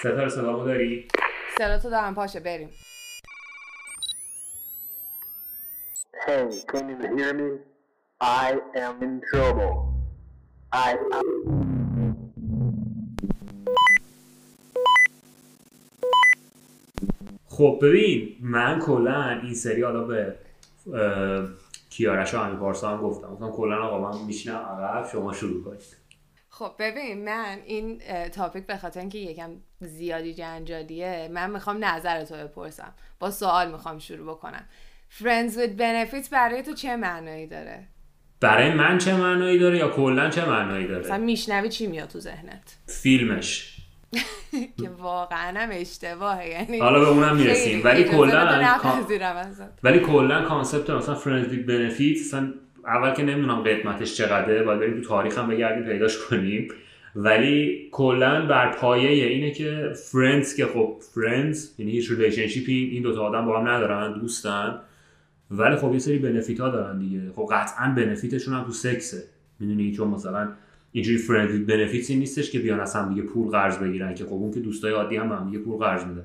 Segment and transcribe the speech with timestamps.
[0.00, 1.08] ستاره صدامو داری؟
[1.58, 2.70] صدا تو دارم پاشه بریم
[6.26, 7.48] Hey, can you hear me?
[8.20, 8.48] I
[8.84, 9.72] am in trouble.
[10.72, 10.96] I
[17.48, 20.34] خب ببین من کلا این سری حالا به
[21.90, 25.99] کیارش و امیر پارسا هم گفتم گفتم کلا آقا من میشینم عقب شما شروع کنید
[26.60, 29.50] خب ببین من این topic به خاطر اینکه یکم
[29.80, 34.64] زیادی جنجالیه من می‌خوام نظر تو بپرسم با سوال می‌خوام شروع بکنم
[35.18, 37.86] Friends with benefits برای تو چه معنایی داره؟
[38.40, 42.20] برای من چه معنایی داره یا کلا چه معنایی مثلا داره میشنوی چی میاد تو
[42.20, 43.76] ذهنت؟ فیلمش
[44.82, 48.78] که واقعا هم اشتباهه یعنی حالا به اونم می‌رسیم ولی کلا.
[49.82, 52.52] ولی کلا concept مثلا friends benefit مثلا
[52.86, 56.68] اول که نمی‌دونم قدمتش چقدره باید بریم تو تاریخ هم بگردیم پیداش کنیم.
[57.16, 63.02] ولی کلا بر پایه اینه که friends که خب friends یعنی هیچ relationship ی این
[63.02, 64.78] دوتا آدم با هم ندارن دوستن.
[65.50, 67.20] ولی خب یه سری benefit ها دارن دیگه.
[67.36, 69.22] خب قطعا benefit شون هم تو سکسه
[69.60, 70.48] می‌دونی چون مثلا
[70.92, 74.24] اینجوری friend with benefits ی نیستش که بیان از هم دیگه پول قرض بگیرن که
[74.24, 76.24] خب اون که دوستای عادی هم هم دیگه پول قرض میدن.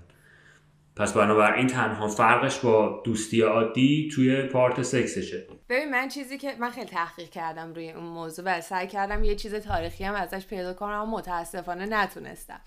[0.96, 6.70] پس بنابراین تنها فرقش با دوستی عادی توی part سکسشه ببین من چیزی که من
[6.70, 10.74] خیلی تحقیق کردم روی اون موضوع و سعی کردم یه چیز تاریخی هم ازش پیدا
[10.74, 12.62] کنم اما متاسفانه نتونستم.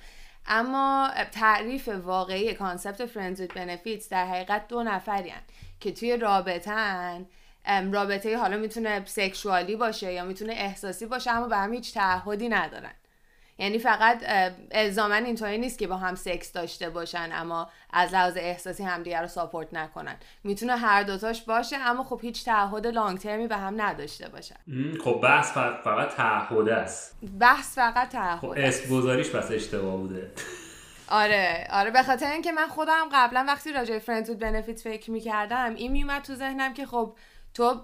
[0.47, 5.35] اما تعریف واقعی concept friends with benefits در حقیقت دو نفرین
[5.81, 7.27] که توی رابطن
[7.93, 12.49] رابطه حالا می‌تونه sexual ی باشه یا می‌تونه احساسی باشه اما به هم هیچ تعهدی
[12.49, 12.95] ندارن.
[13.59, 14.23] یعنی فقط
[14.71, 19.29] الزاما اینطوری نیست که با هم سکس داشته باشن اما از لحاظ احساسی همدیگه رو
[19.29, 20.17] support نکنن.
[20.45, 24.57] می‌تونه هر دوتاش باشه اما خب هیچ تعهد لانگ ترمی به هم نداشته باشن.
[25.05, 27.17] خب بحث فقط تعهد است.
[27.41, 30.31] بحث فقط خب تعهد اسم گذاریش پس اشتباه بوده.
[31.09, 35.75] آره آره به خاطر اینکه من خودم قبلا وقتی راجع فرندز with benefits فکر می‌کردم
[35.75, 37.17] این میومد تو ذهنم که خب
[37.55, 37.81] تو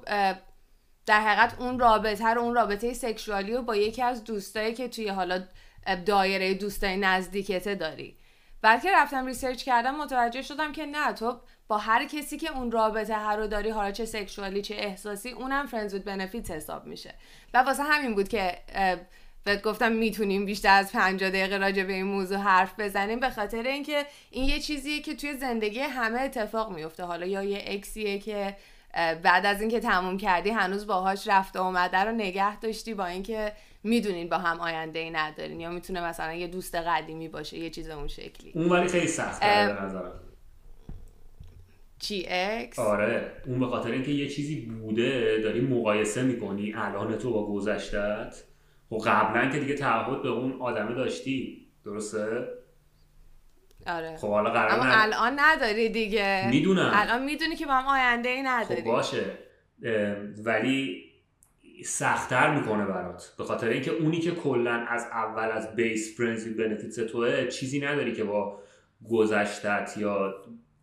[1.06, 5.08] در حقیقت اون رابطه رو اون رابطه سکشوالی رو با یکی از دوستایی که توی
[5.08, 5.42] حالا
[6.06, 8.16] دایره دوستای نزدیکته داری.
[8.62, 12.70] بعد که رفتم research کردم متوجه شدم که نه تو با هر کسی که اون
[12.70, 16.86] رابطه هه رو داری حالا چه sexual ی چه احساسی اونم friends with benefits حساب
[16.86, 17.14] میشه.
[17.54, 18.58] و واسه همین بود که
[19.44, 23.20] بهت گفتم می‌تونیم بیشتر از 50 دقیقه راجع به این موضوع حرف بزنیم.
[23.20, 27.64] به خاطر اینکه این یه چیزیه که توی زندگی همه اتفاق میفته حالا یا یه
[27.66, 28.56] ex یه که
[29.22, 33.52] بعد از اینکه تموم کردی هنوز باهاش رفته اومده رو نگه داشتی با اینکه
[33.84, 37.88] می‌دونین با هم آینده ای ندارین یا می‌تونه مثلا یه دوست قدیمی باشه یه چیز
[37.90, 38.52] اون شکلی.
[38.54, 40.20] اون ولی خیلی سخت نظرم.
[41.98, 47.32] چی اکس آره اون به خاطر اینکه یه چیزی بوده داری مقایسه می‌کنی الان تو
[47.32, 48.44] با گذشتت
[48.90, 52.48] خب قبلا که دیگه تعهد به اون آدمه داشتی درسته؟
[53.86, 54.16] آره.
[54.16, 56.46] خب حالا قرار اما نه- الان نداری دیگه.
[56.50, 56.90] می‌دونم.
[56.94, 59.24] الان می‌دونی که با هم آینده ای خب نداری باشه.
[59.84, 61.04] اه، ولی
[61.84, 63.34] سختتر می‌کنه برات.
[63.38, 68.12] به خاطر اینکه اونی که کلا از اول از base friends benefits توئه چیزی نداری
[68.12, 68.60] که با
[69.10, 70.34] گذشتت یا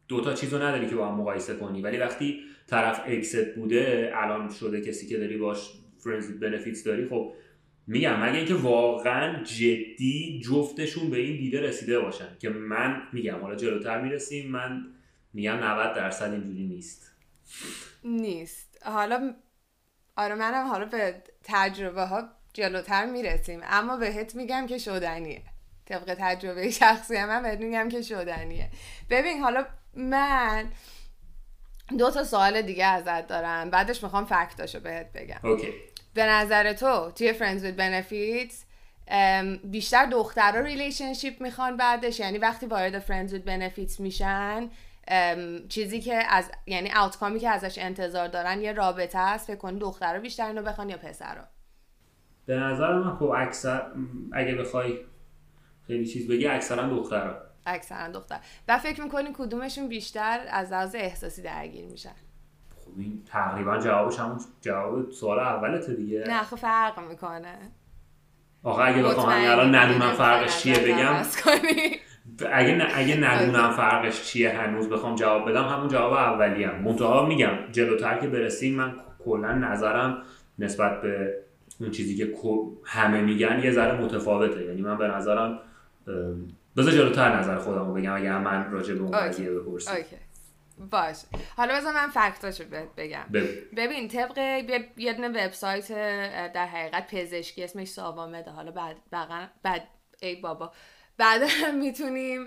[0.08, 1.82] دو تا چیزو نداری که با هم مقایسه کنی.
[1.82, 7.08] ولی وقتی طرف ex ت بوده الان شده کسی که داری باش friends benefits داری
[7.08, 7.34] خب
[7.88, 13.56] میگم مگه اینکه واقعا جدی جفتشون به این دیده رسیده باشن که من میگم حالا
[13.56, 14.86] جلوتر می‌رسیم من
[15.34, 17.16] میگم 90 درصد اینجوری نیست.
[18.04, 18.82] نیست.
[18.86, 19.34] حالا
[20.16, 23.62] آره منم حالا به تجربه ها جلوتر می‌رسیم.
[23.64, 25.42] اما بهت میگم که شدنیه.
[25.86, 28.70] طبق تجربه شخصی من بهت میگم که شدنیه.
[29.10, 30.72] ببین حالا من
[31.98, 33.70] دو تا سوال دیگه ازت دارم.
[33.70, 35.40] بعدش می‌خوام fact اشو بهت بگم.
[35.44, 35.74] okay.
[36.14, 38.56] به نظر تو توی Friends with Benefits
[39.64, 42.20] بیشتر دخترها relationship می‌خوان بعدش.
[42.20, 44.70] یعنی وقتی وارد Friends with Benefits میشن
[45.70, 50.20] چیزی که از یعنی آوتکامی که ازش انتظار دارن یه رابطه است فکر کن دخترها
[50.20, 51.44] بیشتر اینو بخوان یا پسرها
[52.46, 53.92] به نظر من خب اکثر
[54.34, 55.00] اگه بخوای
[55.88, 57.36] خیلی چیز بگی اکثرا دخترها
[57.66, 58.40] اکثرا دختر.
[58.68, 62.16] و فکر می‌کنی کدومشون بیشتر از لحاظ احساسی درگیر میشن؟
[62.86, 66.24] خب این تقریبا جوابش همون جواب سوال اولته دیگه.
[66.28, 67.58] نه خب فرق می‌کنه.
[68.64, 71.24] آخه اگه بخوام الان ندونم فرقش چیه بگم.
[72.52, 77.26] اگه ن- اگه ندونم فرقش چیه هنوز بخوام جواب بدم همون جواب اولی هم منتها
[77.26, 78.94] میگم جلوتر که برسیم من
[79.26, 80.24] کلا نظرم
[80.60, 81.34] نسبت به
[81.80, 82.34] اون چیزی که
[82.86, 84.66] همه میگن یه ذره متفاوته.
[84.66, 85.60] یعنی من به نظرم
[86.78, 89.12] بذار جلوتر نظر خودم رو بگم اگر من راجع به اون.
[89.12, 90.16] قضیه بپرسیم اوکی.
[90.92, 91.16] باش
[91.58, 93.24] حالا بذار من فکتاشو بهت بگم.
[93.78, 94.38] ببین طبق
[94.98, 95.88] یه- دونه وبسایت
[96.54, 98.52] در حقیقت پزشکی اسمش ساوامده.
[98.52, 99.82] حالا بعد بعد, بعد
[100.22, 100.72] ای بابا.
[101.22, 101.42] بعد
[101.82, 102.46] می‌تونیم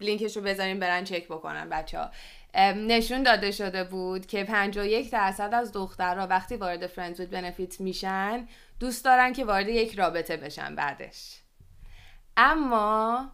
[0.00, 2.10] لینکش رو بذاریم برن چک بکنن بچه ها
[2.72, 8.48] نشون داده شده بود که 51 درصد از دخترها وقتی وارد فرندز وید بنفیت میشن
[8.80, 11.40] دوست دارن که وارد یک رابطه بشن بعدش.
[12.36, 13.32] اما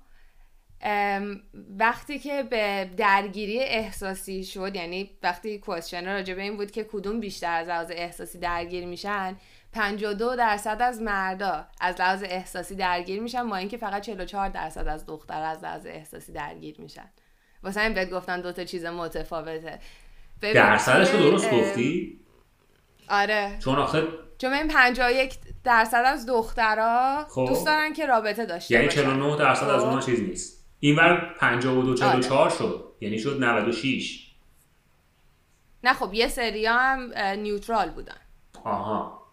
[1.79, 7.20] وقتی که به درگیری احساسی شد یعنی وقتی کوشن راجع به این بود که کدوم
[7.20, 9.37] بیشتر از لحاظ احساسی درگیر میشن
[9.76, 15.06] 52 درصد از مردا از لحاظ احساسی درگیر میشن با اینکه فقط 44 درصد از
[15.06, 17.11] دختر از لحاظ احساسی درگیر میشن.
[17.62, 19.78] واسه این بهت گفتن دو تا چیز متفاوته.
[20.40, 22.20] درصدش رو درست گفتی؟
[23.08, 23.58] آره.
[23.64, 24.02] چون آخه
[24.38, 25.34] چون این 51
[25.64, 27.46] درصد از دخترها خب.
[27.49, 29.02] دوست دارن که رابطه داشته یعنی باشن.
[29.02, 29.87] 49 درصد از خب.
[29.87, 30.67] اونها چیز نیست.
[30.81, 32.58] اینور 52 44 آره.
[32.58, 32.93] شد.
[33.00, 34.31] یعنی شد 96
[35.84, 38.20] نه خب یه سری هم نیوترال بودن.
[38.64, 39.25] آها.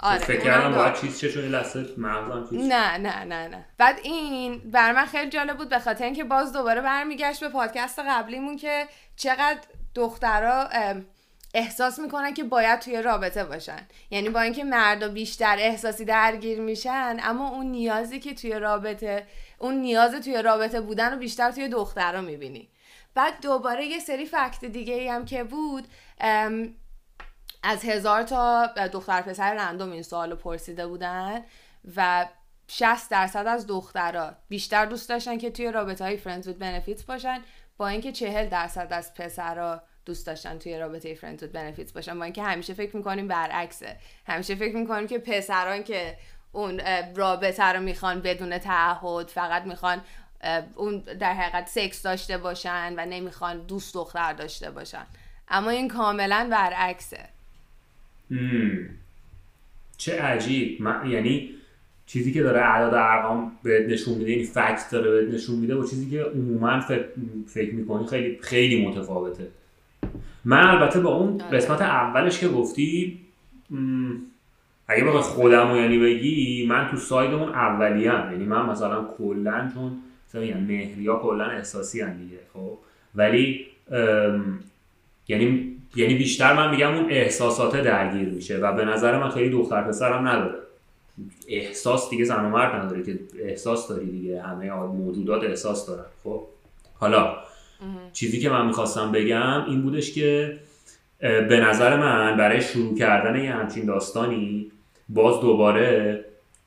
[0.00, 0.74] آره فکر کردم.
[0.74, 3.64] باید چیز چه چون لحظه مغزم چیز نه نه نه نه.
[3.78, 7.98] بعد این بر من خیلی جالب بود به خاطر اینکه باز دوباره برمیگشت به پادکست
[7.98, 9.58] قبلیمون که چقدر
[9.94, 11.06] دخترها ام،
[11.54, 13.86] احساس می‌کنن که باید توی رابطه باشن.
[14.10, 19.26] یعنی با اینکه مردا بیشتر احساسی درگیر میشن اما اون نیازی که توی رابطه
[19.58, 22.68] اون نیاز توی رابطه بودن رو بیشتر توی دخترها می‌بینی.
[23.14, 25.88] بعد دوباره یه سری fact دیگه ای هم که بود
[27.62, 31.44] از هزار تا دختر پسر random این سوال پرسیده بودن
[31.96, 32.26] و
[32.68, 37.40] 60 درصد از دخترها بیشتر دوست داشتن که توی رابطه های friends with benefits باشن
[37.76, 42.18] با اینکه 40 درصد از پسرها دوست داشتن توی رابطه friends with benefits باشن.
[42.18, 43.96] با اینکه همیشه فکر می‌کنیم برعکسه.
[44.26, 46.16] همیشه فکر می‌کنیم که پسران که
[46.52, 46.80] اون
[47.14, 50.00] رابطه رو می‌خوان بدون تعهد فقط می‌خوان
[50.74, 55.06] اون در حقیقت سکس داشته باشن و نمی‌خوان دوست دختر داشته باشن.
[55.48, 57.28] اما این کاملا برعکسه.
[58.30, 58.88] مم.
[59.96, 61.50] چه عجیب من یعنی
[62.06, 65.84] چیزی که داره اعداد ارقام بهت نشون میده یعنی فکت داره بهت نشون میده با
[65.84, 67.04] چیزی که عموما فکر,
[67.46, 69.46] فکر می‌کنی خیلی خیلی متفاوته
[70.44, 71.56] من البته با اون آره.
[71.56, 73.18] قسمت اولش که گفتی
[74.88, 78.32] اگه بخوای خودم رو یعنی بگی من تو ساید اون اولی هم.
[78.32, 79.92] یعنی من مثلا کلا چون
[80.28, 82.78] مثلا میگم مهریا کلا احساسی هم دیگه خب
[83.14, 83.66] ولی
[85.28, 89.82] یعنی یعنی بیشتر من میگم اون احساسات درگیر میشه و به نظر من خیلی دختر
[89.82, 90.58] پسر هم نداره.
[91.48, 94.42] احساس دیگه زن و مرد نداره که احساس داری دیگه.
[94.42, 96.42] همه موجودات احساس دارن خب؟
[96.94, 97.36] حالا
[98.12, 100.58] چیزی که من می‌خواستم بگم این بودش که
[101.20, 104.70] به نظر من برای شروع کردن یه همچین داستانی
[105.08, 106.24] باز دوباره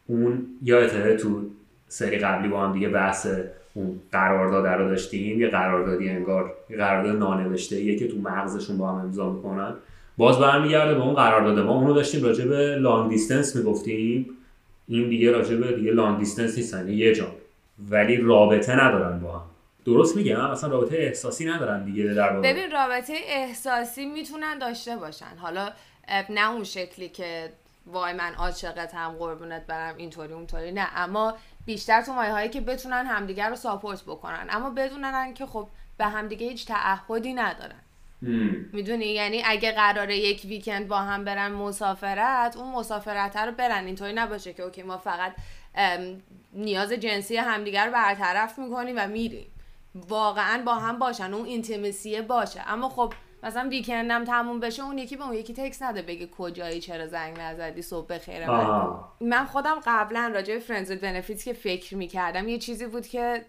[0.07, 1.41] اون یادته تو
[1.87, 3.27] سری قبلی با هم دیگه بحث
[3.73, 8.89] اون قرارداد رو داشتیم یه قراردادی انگار یه قرارداد نانوشته یه که تو مغزشون با
[8.89, 9.73] هم امضا می‌کنن.
[10.17, 14.29] باز برمیگرده به اون قرارداد ما اونو داشتیم راجع به لانگ دیستنس می‌گفتیم.
[14.87, 17.31] این دیگه راجع به دیگه لانگ دیستنس نیستن یه جان
[17.89, 19.45] ولی رابطه ندارن با هم.
[19.85, 25.37] درست میگم؟ اصلا رابطه احساسی ندارن دیگه در ببین رابطه احساسی می‌تونن داشته باشن.
[25.37, 25.69] حالا
[26.29, 27.49] نه اون شکلی که
[27.85, 30.71] وای من عاشقت هم قربونت برم اینطوری اونطوری.
[30.71, 34.47] نه اما بیشتر تو مایه هایی که بتونن همدیگر رو ساپورت بکنن.
[34.49, 35.67] اما بدونن که خب
[35.97, 37.81] به همدیگه هیچ تعهدی ندارن.
[38.73, 43.85] می‌دونی؟ یعنی اگه قراره یک ویکند با هم برن مسافرت اون مسافرت رو برن.
[43.85, 45.33] اینطوری نباشه که اوکی ما فقط
[46.53, 49.51] نیاز جنسی همدیگر رو برطرف می‌کنیم و میریم.
[49.95, 52.61] واقعا با هم باشن اون اینتیمسیه باشه.
[52.67, 56.81] اما خب مثلا ویکندم تموم بشه اون یکی به اون یکی تکس نده بگه کجایی
[56.81, 58.47] چرا زنگ نزدی صبح بخیر.
[58.47, 58.95] من.
[59.21, 63.45] من خودم قبلا راجع به فرندز بنفیتس که فکر می‌کردم یه چیزی بود که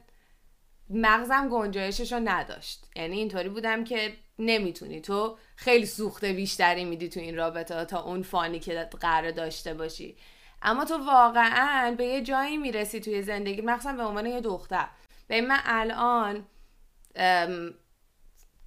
[0.91, 2.91] مغزم گنجایشش رو نداشت.
[2.97, 5.01] یعنی اینطوری بودم که نمی‌تونی.
[5.01, 10.17] تو خیلی سوخته بیشتری میدی تو این رابطه تا اون فانی که قرار داشته باشی.
[10.63, 14.89] اما تو واقعا به یه جایی می‌رسی توی زندگی مخصوصا به عنوان یه دختر.
[15.29, 16.47] به من الان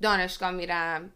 [0.01, 1.11] دانشگاه میرم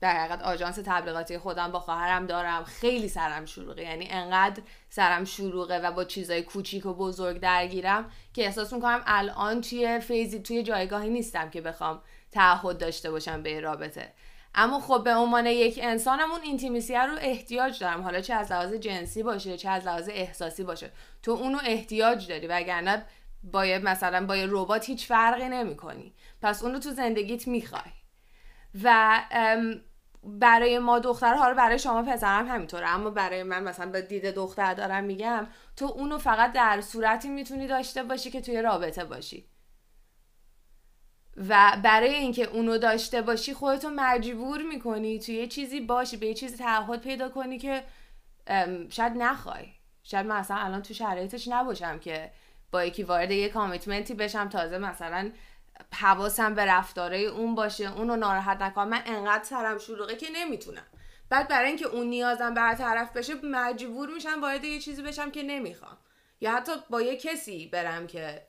[0.00, 2.64] در حقیقت آژانس تبلیغاتی خودم با خواهرم دارم.
[2.64, 8.44] خیلی سرم شلوغه یعنی انقدر سرم شلوغه و با چیزای کوچیک و بزرگ درگیرم که
[8.44, 14.12] احساس می‌کنم الان توی فیزی توی جایگاهی نیستم که بخوام تعهد داشته باشم به رابطه.
[14.54, 18.02] اما خب به عنوان یک انسانم اون اینتیمیسیه رو احتیاج دارم.
[18.02, 20.90] حالا چه از لحاظ جنسی باشه چه از لحاظ احساسی باشه.
[21.22, 23.06] تو اونو احتیاج داری وگرنه
[23.42, 26.14] با مثلا با یه ربات هیچ فرقی نمی‌کنی.
[26.42, 28.01] پس اونو تو زندگیت می‌خوای.
[28.84, 29.20] و
[30.24, 32.88] برای ما دختر حالا برای شما پسرم همینطوره.
[32.88, 37.66] اما برای من مثلا به دید دختر دارم میگم تو اونو فقط در صورتی می‌تونی
[37.66, 39.48] داشته باشی که توی رابطه باشی.
[41.36, 46.34] و برای اینکه اونو داشته باشی خودتو مجبور می‌کنی توی یه چیزی باشی به یه
[46.34, 47.84] چیزی تعهد پیدا کنی که
[48.88, 49.66] شاید نخوای.
[50.02, 52.30] شاید من الان تو شرایطش نباشم که
[52.70, 55.30] با یکی وارد یه کامیتمنتی بشم تازه مثلا
[55.94, 58.88] حواسم به رفتارای اون باشه اونو ناراحت نکنم.
[58.88, 60.86] من انقدر سرم شلوغه که نمی‌تونم.
[61.30, 65.96] بعد برای اینکه اون نیازم برطرف بشه مجبور میشم وارد یه چیزی بشم که نمی‌خوام.
[66.40, 68.42] یا حتی با یه کسی برم که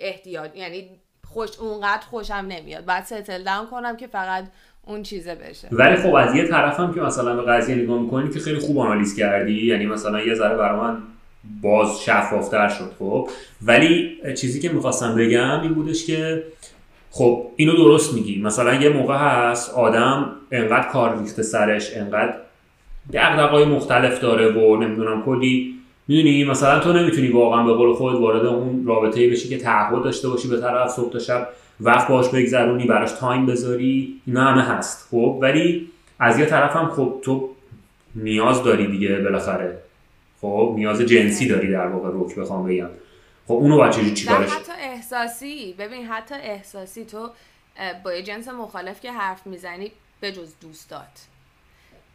[0.00, 2.84] احتیاج یعنی خوش اونقدر خوشم نمیاد.
[2.84, 4.44] بعد ستل داون کنم که فقط
[4.82, 5.68] اون چیزه بشه.
[5.72, 8.78] ولی خب از یه طرف هم که مثلا به قضیه نگاه می‌کنی که خیلی خوب
[8.78, 9.66] آنالیز کردی.
[9.66, 11.02] یعنی مثلا یه ذره برای من
[11.62, 13.28] باز شفافتر شد خب.
[13.62, 16.42] ولی چیزی که می‌خواستم بگم این بودش که
[17.10, 18.42] خب اینو درست میگی.
[18.42, 22.34] مثلا یه موقع هست آدم انقدر کار ریخته سرش انقدر
[23.12, 25.74] دقدقای مختلف داره و نمی‌دونم کلی.
[26.08, 30.28] می‌دونی؟ مثلا تو نمی‌تونی واقعا به قول خود وارد اون رابطه بشی که تعهد داشته
[30.28, 31.48] باشی به طرف صبح تا شب
[31.80, 34.20] وقت باش بگذرونی براش تایم بذاری.
[34.26, 35.38] اینا همه هست خب.
[35.40, 37.48] ولی از یه طرف هم خب تو
[38.14, 39.78] نیاز داری دیگه بالاخره.
[40.42, 42.88] خب نیاز جنسی داری در واقع روک بخوام بگم.
[43.46, 47.30] خب اونو باید چجوری چیکارش حتی احساسی ببین حتی احساسی تو
[48.04, 51.26] با یه جنس مخالف که حرف می‌زنی به جز دوستات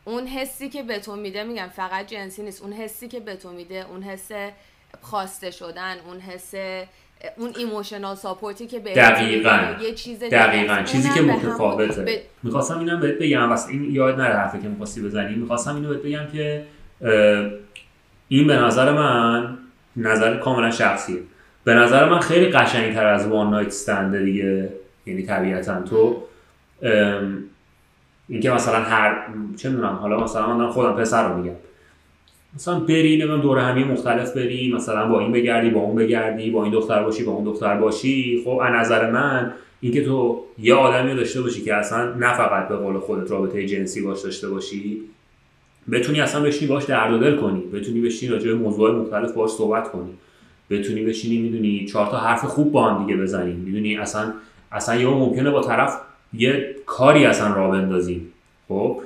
[0.05, 2.63] اون حسی که به تو میده میگم فقط جنسی نیست.
[2.63, 4.31] اون حسی که به تو میده اون حس
[5.01, 6.53] خواسته شدن اون حس
[7.38, 9.75] اون emotional support ی که به دقیقاً.
[9.81, 10.84] یه چیز دقیقاً.
[10.84, 12.01] چیزی که متفاوته.
[12.01, 12.10] ب...
[12.43, 13.50] می‌خواستم اینم بهت بگم.
[13.50, 15.36] واسه این یاد نره حرفی که می‌خواستی بزنی.
[15.36, 16.65] می‌خواستم اینو بهت بگم که
[18.29, 19.57] این به نظر من
[19.96, 21.19] نظر کاملا شخصیه.
[21.63, 24.69] به نظر من خیلی قشنگتر از one night stand دیگه
[25.05, 25.81] یعنی طبیعتا.
[25.81, 26.24] تو
[28.27, 31.55] اینکه مثلا هر چه می‌دونم حالا مثلا من خودم پسر رو میگم.
[32.55, 36.63] مثلا بری نمی‌دونم دوره همی مختلف بری مثلا با این بگردی با اون بگردی با
[36.63, 38.41] این دختر باشی با اون دختر باشی.
[38.46, 42.75] خب از نظر من اینکه تو یه آدمی داشته باشی که اصلا نه فقط به
[42.75, 45.01] قول خودت رابطه جنسی باش داشته باشی
[45.91, 47.62] بتونی اصلا بشینی باش درد و دل کنی.
[47.62, 50.17] بتونی بشینی راجع به موضوع مختلف باش صحبت کنی.
[50.70, 54.34] بتونی بشینی می‌دونی چهار تا حرف خوب با هم دیگه بزنی می‌دونی اصلا
[54.72, 56.01] اصلا یه ممکنه با طرف
[56.34, 58.34] یه کاری اصلا را بندازیم.
[58.67, 59.01] خب؟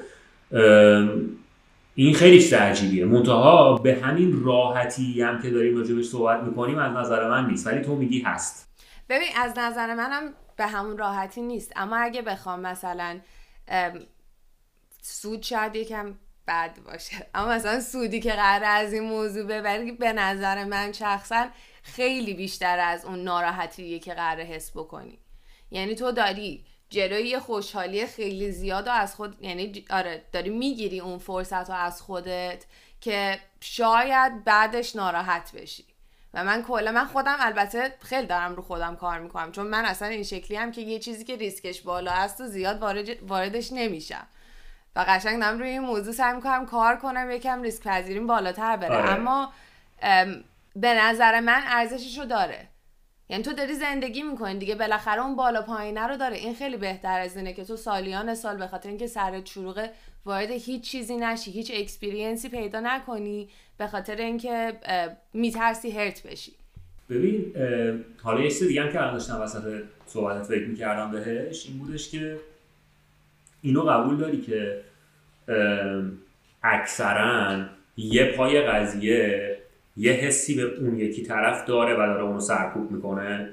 [1.95, 3.05] این خیلی چیز عجیبیه.
[3.05, 7.67] منتها به همین راحتی هم که داریم راجبش صحبت می‌کنیم از نظر من نیست.
[7.67, 8.67] ولی تو میگی هست.
[9.09, 11.73] ببین از نظر منم به همون راحتی نیست.
[11.75, 13.19] اما اگه بخوام مثلا
[15.01, 16.13] سود شاید یکم
[16.47, 17.27] بد باشه.
[17.33, 21.47] اما مثلا سودی که قرار از این موضوع ببری به نظر من شخصا
[21.83, 25.19] خیلی بیشتر از اون ناراحتیه که قرار حس بکنی.
[25.71, 31.17] یعنی تو داری جلوی خوشحالی خیلی زیاد و از خود یعنی آره داری می‌گیری اون
[31.17, 32.65] فرصت رو از خودت
[33.01, 35.85] که شاید بعدش ناراحت بشی.
[36.33, 40.07] و من کلا من خودم البته خیلی دارم رو خودم کار می‌کنم چون من اصلا
[40.07, 44.27] این شکلی هم که یه چیزی که ریسکش بالا هست و زیاد وارد واردش نمیشم.
[44.95, 48.95] و قشنگ دارم روی این موضوع سعی می‌کنم کار کنم یکم ریسک پذیریم بالاتر بره.
[48.95, 49.09] آره.
[49.09, 49.53] اما
[50.75, 52.67] به نظر من ارزشش رو داره.
[53.29, 56.37] یعنی تو داری زندگی می‌کنی دیگه بالاخره اون بالا پایینه رو داره.
[56.37, 59.87] این خیلی بهتر از اینه که تو سالیان سال به خاطر اینکه سرت شروع
[60.25, 64.73] وارد هیچ چیزی نشی هیچ اکسپریانسی پیدا نکنی به خاطر اینکه
[65.33, 66.53] میترسی هرت بشی.
[67.09, 67.53] ببین
[68.23, 72.39] حالا یه دیگه هم که الان داشتم وسط صحبتت فکر می‌کردم بهش این بودش که
[73.61, 74.81] اینو قبول داری که
[76.63, 77.65] اکثرا
[77.97, 79.57] یه پای قضیه
[79.97, 83.49] یه حسی به اون یکی طرف داره و داره اونو سرکوب می‌کنه؟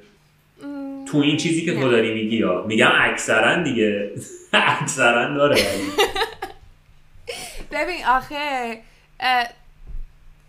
[1.07, 4.11] تو این چیزی که تو داری میگی یا؟ میگم اکثرا دیگه.
[4.53, 5.57] اکثرا داره.
[7.73, 8.79] ببین آخه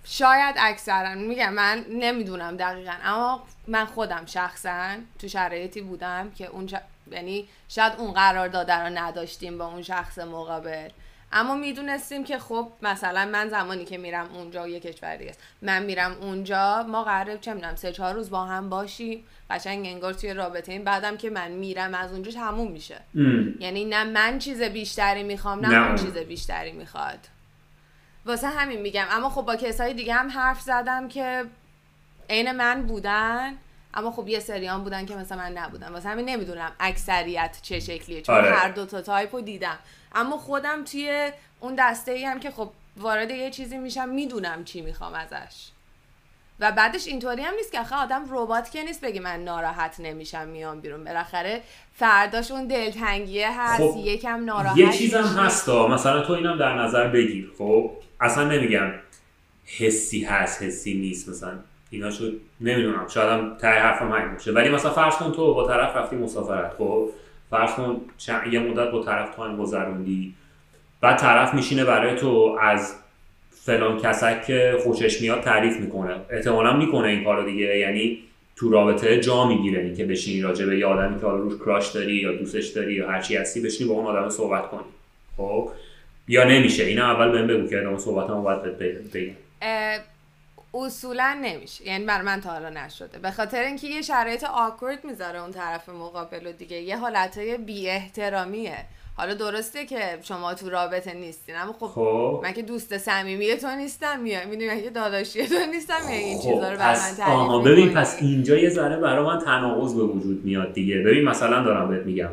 [0.03, 1.15] شاید اکثرا.
[1.15, 2.91] میگم من نمی‌دونم دقیقا.
[3.03, 6.67] اما من خودم شخصا تو شرایطی بودم که اون
[7.11, 10.89] یعنی شاید اون قرار داده رو نداشتیم با اون شخص مقابل.
[11.31, 15.39] اما می‌دونستیم که خب مثلا من زمانی که میرم اونجا یه کشور دیگه است.
[15.61, 19.25] من میرم اونجا ما قراره چه می‌دونم سه چهار روز با هم باشیم.
[19.49, 23.01] قشنگ انگار توی رابطه این بعدم که من میرم از اونجا تموم میشه.
[23.59, 27.19] یعنی نه من چیز بیشتری می‌خوام نه, اون چیز بیشتری می‌خواد.
[28.25, 29.05] واسه همین میگم.
[29.09, 31.45] اما خب با کسای دیگه هم حرف زدم که
[32.29, 33.57] عین من بودن.
[33.93, 35.93] اما خب یه سریام بودن که مثلا من نبودم.
[35.93, 38.51] واسه همین نمی‌دونم اکثریت چه شکلیه چون آره.
[38.51, 39.79] هر دو تا تایپ رو دیدم.
[40.15, 44.81] اما خودم توی اون دسته ای هم که خب وارد یه چیزی میشم می‌دونم چی
[44.81, 45.67] می‌خوام ازش.
[46.59, 50.47] و بعدش اینطوری هم نیست که آخه آدم ربات که نیست بگی من ناراحت نمیشم
[50.47, 51.03] میام بیرون.
[51.03, 51.61] بالاخره
[51.93, 57.07] فرداش اون دلتنگیه هست خب یکم ناراحت یه چیزم هست مثلا تو اینم در نظر
[57.07, 57.51] بگیر.
[57.57, 57.91] خب
[58.21, 58.91] اصلا نمیگم
[59.65, 61.29] حسی هست حسی نیست.
[61.29, 64.51] مثلا اینا شد نمی‌دونم شاید هم تای حرفم همین باشه.
[64.51, 67.09] ولی مثلا فرض کن تو با طرف رفتی مسافرت خب؟
[67.49, 68.01] فرض کن
[68.51, 70.33] یه مدت با طرف time گذروندی
[71.01, 72.95] بعد طرف میشینه برای تو از
[73.51, 76.15] فلان کسی که خوشش میاد تعریف می‌کنه.
[76.29, 77.77] احتمالا می‌کنه این کارو دیگه.
[77.77, 78.19] یعنی
[78.55, 81.91] تو رابطه جا می‌گیره این که بشینی راجع به یه آدمی که حالا روش crush
[81.91, 84.79] داری یا دوستش داری یا هرچی هستی بشینی با اون آدم صحبت کنی.
[85.37, 85.69] خب؟
[86.27, 86.83] یا نمیشه.
[86.83, 88.61] اینا اول بهم بگو که ادامه صحبت هم باید
[89.13, 89.31] بگم.
[90.73, 91.87] اصولا نمیشه.
[91.87, 93.19] یعنی بر من تا حالا نشده.
[93.19, 96.77] به خاطر اینکه یه شرایط awkward می‌ذاره اون طرف مقابل و دیگه.
[96.77, 98.77] یه حالتهای بی احترامیه
[99.17, 102.39] حالا درسته که شما تو رابطه نیستین اما خب خب.
[102.43, 106.37] من که دوست صمیمی تو نیستم میای می‌دونی من که داداشی تو نیستم میای این
[106.37, 107.93] خب، چیزا رو بر من تعریف ببین.
[107.93, 110.97] پس اینجا یه ذره برای من تناقض به وجود میاد دیگه.
[110.97, 112.29] ببین مثلا دارم بهت میگم.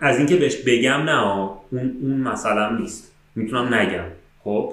[0.00, 1.58] از اینکه بهش بگم نه اون
[2.02, 3.12] اون مثلا نیست.
[3.34, 4.04] می‌تونم نگم.
[4.44, 4.72] خب؟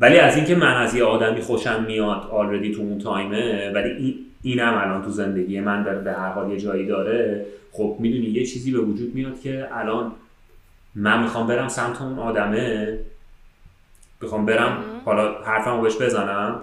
[0.00, 4.14] ولی از اینکه من از یه آدمی خوشم میاد آلردی تو اون تایمه ولی این
[4.42, 8.46] اینم الان تو زندگی من در به هر حال یه جایی داره خب می‌دونی یه
[8.46, 10.12] چیزی به وجود میاد که الان
[10.94, 12.98] من می‌خوام برم سمت اون آدمه
[14.20, 16.60] می‌خوام برم حالا حرفمو بهش بزنم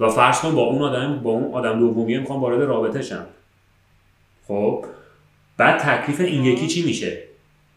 [0.00, 3.26] و فرض کن با اون آدم با اون آدم دومیه می‌خوام وارد رابطه شم
[4.48, 4.84] خب؟
[5.56, 7.22] بعد تکلیف این یکی چی میشه؟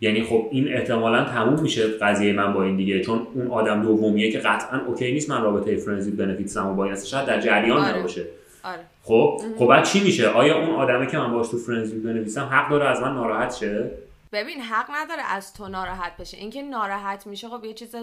[0.01, 4.31] یعنی خب این احتمالا تموم میشه قضیه من با این دیگه چون اون آدم دومیه
[4.31, 7.97] که قطعا اوکی نیست من رابطه فرنزی بنفیتس هم با این شاید در جریان آره.
[7.97, 8.25] نباشه.
[8.63, 8.79] آره.
[9.03, 12.69] خب؟ خب بعد چی میشه؟ آیا اون آدمی که من باش تو فرنزی بنویسم حق
[12.69, 13.91] داره از من ناراحت شه؟
[14.31, 16.37] ببین حق نداره از تو ناراحت بشه.
[16.37, 17.95] اینکه ناراحت میشه خب یه چیز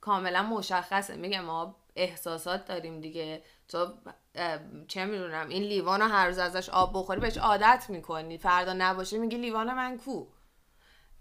[0.00, 1.16] کاملا مشخصه.
[1.16, 3.42] میگم ما احساسات داریم دیگه.
[3.68, 3.86] تو
[4.88, 8.38] چه می‌دونم این لیوان رو هر روز ازش آب بخوری بهش عادت می‌کنی.
[8.38, 10.24] فردا نباشه میگی لیوان من کو؟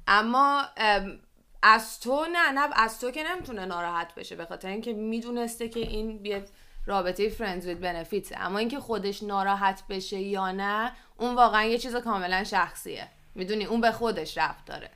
[0.07, 1.19] اما ام،
[1.63, 5.79] از تو نه نه از تو که نمی‌تونه ناراحت بشه به خاطر اینکه می‌دونسته که
[5.79, 6.43] این بیاد
[6.87, 11.95] رابطه friends with benefits اما اینکه خودش ناراحت بشه یا نه اون واقعا یه چیز
[11.95, 13.07] کاملا شخصیه.
[13.35, 14.89] می‌دونی؟ اون به خودش ربط داره.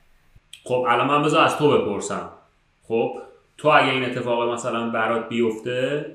[0.64, 2.30] خب الان من بذار از تو بپرسم.
[2.88, 3.22] خب
[3.58, 6.06] تو اگه این اتفاق مثلا برات بیفته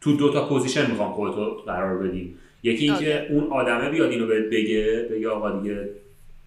[0.00, 2.38] تو دو تا position می‌خوام خودتو قرار بدی.
[2.62, 5.90] یکی اینکه اون آدمه بیاد اینو بهت بگه بگه آقا دیگه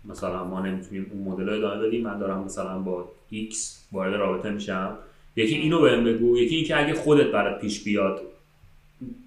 [0.06, 2.04] مثلا ما نمی‌تونیم اون مدل رو ادامه بدیم.
[2.04, 3.56] من دارم مثلا با X
[3.92, 4.98] وارد رابطه میشم.
[5.36, 8.22] یکی اینو بهم بگو یکی اینکه اگه خودت برات پیش بیاد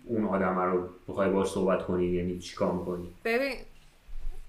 [0.05, 3.57] اون آدم رو بخوای باش صحبت کنی یعنی چیکار می‌کنی؟ ببین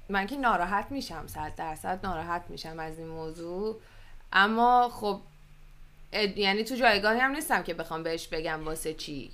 [0.10, 3.80] من که ناراحت میشم صد درصد ناراحت میشم از این موضوع.
[4.34, 5.20] اما خب
[6.36, 9.32] یعنی تو جایگاهی هم نیستم که بخوام بهش بگم واسه چی.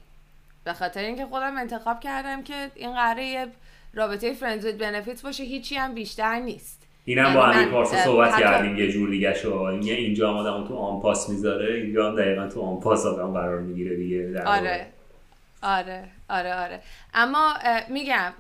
[0.63, 3.47] به خاطر اینکه خودم انتخاب کردم که این قراره
[3.93, 6.82] رابطه فرندز وید بنفیتس باشه هیچی هم بیشتر نیست.
[7.06, 9.62] اینم یعنی با امیر من، پارسا صحبت کردیم یه جور دیگه شو.
[9.62, 14.17] اینجا هم آدمو تو آمپاس می‌ذاره اینجا هم دقیقا تو آمپاس آدم قرار می‌گیره دیگه
[14.17, 14.47] در.
[14.47, 14.88] آره
[15.63, 16.82] آره آره آره.
[17.13, 17.54] اما
[17.89, 18.34] میگم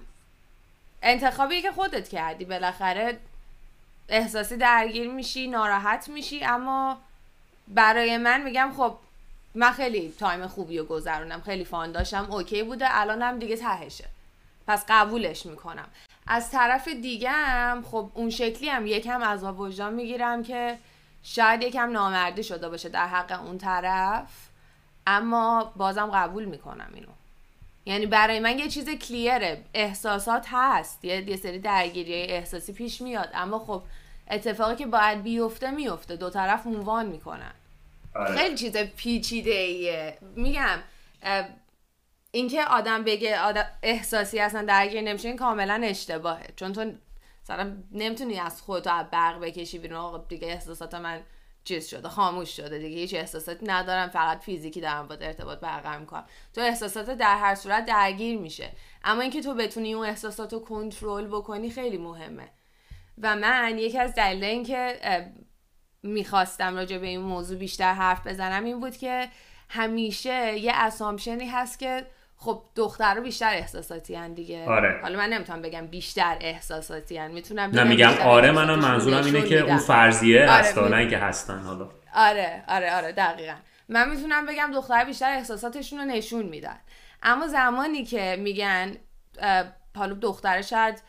[1.03, 3.17] انتخابی که خودت کردی بالاخره
[4.09, 6.97] احساسی درگیر میشی ناراحت میشی اما
[7.67, 8.95] برای من میگم خب
[9.55, 14.05] من خیلی time خوبی رو گذروندم خیلی fun داشتم OK بوده الانم دیگه تهشه.
[14.69, 15.87] پس قبولش می‌کنم.
[16.27, 20.77] از طرف دیگه هم خب اون شکلی هم یکم از وجدان می‌گیرم که
[21.23, 24.27] شاید یکم نامردی شده باشه در حق اون طرف
[25.07, 27.07] اما بازم قبول می‌کنم اینو.
[27.85, 29.63] یعنی برای من یه چیز کلیره.
[29.73, 31.05] احساسات هست.
[31.05, 33.29] یه, یه سری درگیری احساسی پیش میاد.
[33.33, 33.81] اما خب
[34.31, 36.15] اتفاقی که باید بیفته میفته.
[36.15, 37.51] دو طرف مووان می‌کنن.
[38.15, 38.37] آره.
[38.37, 40.79] خیلی چیز پیچیده ایه میگم
[42.31, 46.53] اینکه آدم بگه آدم احساسی اصلا درگیر نمیشه این کاملا اشتباهه.
[46.55, 46.91] چون تو
[47.43, 51.21] مثلا نمی‌تونی از خودت از برق بکشی بیرون آقا دیگه احساسات من
[51.63, 52.97] چیز شده خاموش شده دیگه.
[52.97, 56.25] هیچ احساساتی ندارم فقط فیزیکی دارم با ارتباط برقرار می‌کنم.
[56.53, 58.71] تو احساسات در هر صورت درگیر میشه.
[59.03, 62.49] اما اینکه تو بتونی اون احساسات رو کنترل بکنی خیلی مهمه.
[63.21, 64.99] و من یکی از دلایل اینکه
[66.03, 69.29] می‌خواستم راجع به این موضوع بیشتر حرف بزنم این بود که
[69.69, 72.07] همیشه یه اسامشنی هست که
[72.41, 74.65] خب دخترها بیشتر احساساتی هن دیگه.
[74.65, 74.99] آره.
[75.01, 77.31] حالا من نمی‌تونم بگم بیشتر احساساتی هن.
[77.31, 79.59] می‌تونم نه بگم میگم بیشتر آره منم منظورم اینه که.
[79.59, 81.89] اون فرضیه آره، هست می- نه اینکه هستن حالا.
[82.15, 83.55] آره آره آره دقیقا.
[83.89, 86.77] من می‌تونم بگم دختر بیشتر احساساتشون رو نشون میدن.
[87.23, 88.97] اما زمانی که میگن
[89.95, 91.01] حالا دختر شاید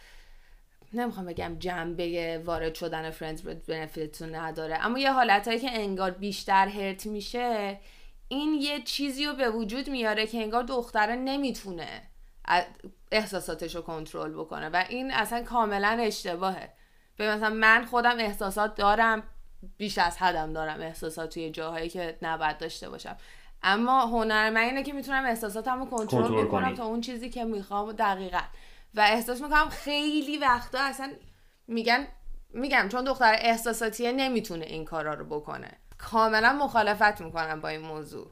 [0.93, 6.69] نمی‌خوام بگم جنبه وارد شدن فرندز بنفیت رو نداره اما یه حالتهایی که انگار بیشتر
[6.69, 7.79] هرت میشه
[8.33, 12.03] این یه چیزی رو به وجود میاره که انگار دختره نمی‌تونه
[13.12, 16.73] احساساتش رو کنترل بکنه و این اصلا کاملا اشتباهه.
[17.16, 19.23] به مثلا من خودم احساسات دارم
[19.77, 23.16] بیش از حدم دارم احساسات توی جاهایی که نباید داشته باشم.
[23.62, 26.75] اما هنر من اینه که می‌تونم احساساتم رو کنترل بکنم.
[26.75, 28.43] تا اون چیزی که می‌خوام دقیقا.
[28.95, 31.12] و احساس می‌کنم خیلی وقتا اصلا
[31.69, 32.07] میگن
[32.51, 35.80] میگم چون دختر احساساتیه نمی‌تونه این کارا رو بکنه.
[36.02, 38.26] کاملا مخالفت می‌کنم با این موضوع.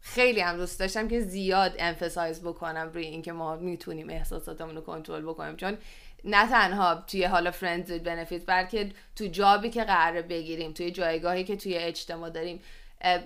[0.00, 5.22] خیلی هم دوست داشتم که زیاد امفسایز بکنم روی اینکه ما می‌تونیم احساساتمون رو کنترل
[5.22, 5.56] بکنیم.
[5.56, 5.76] چون
[6.24, 11.56] نه تنها توی حالا فرندز بنفیت بلکه تو جابی که قراره بگیریم توی جایگاهی که
[11.56, 12.60] توی اجتماع داریم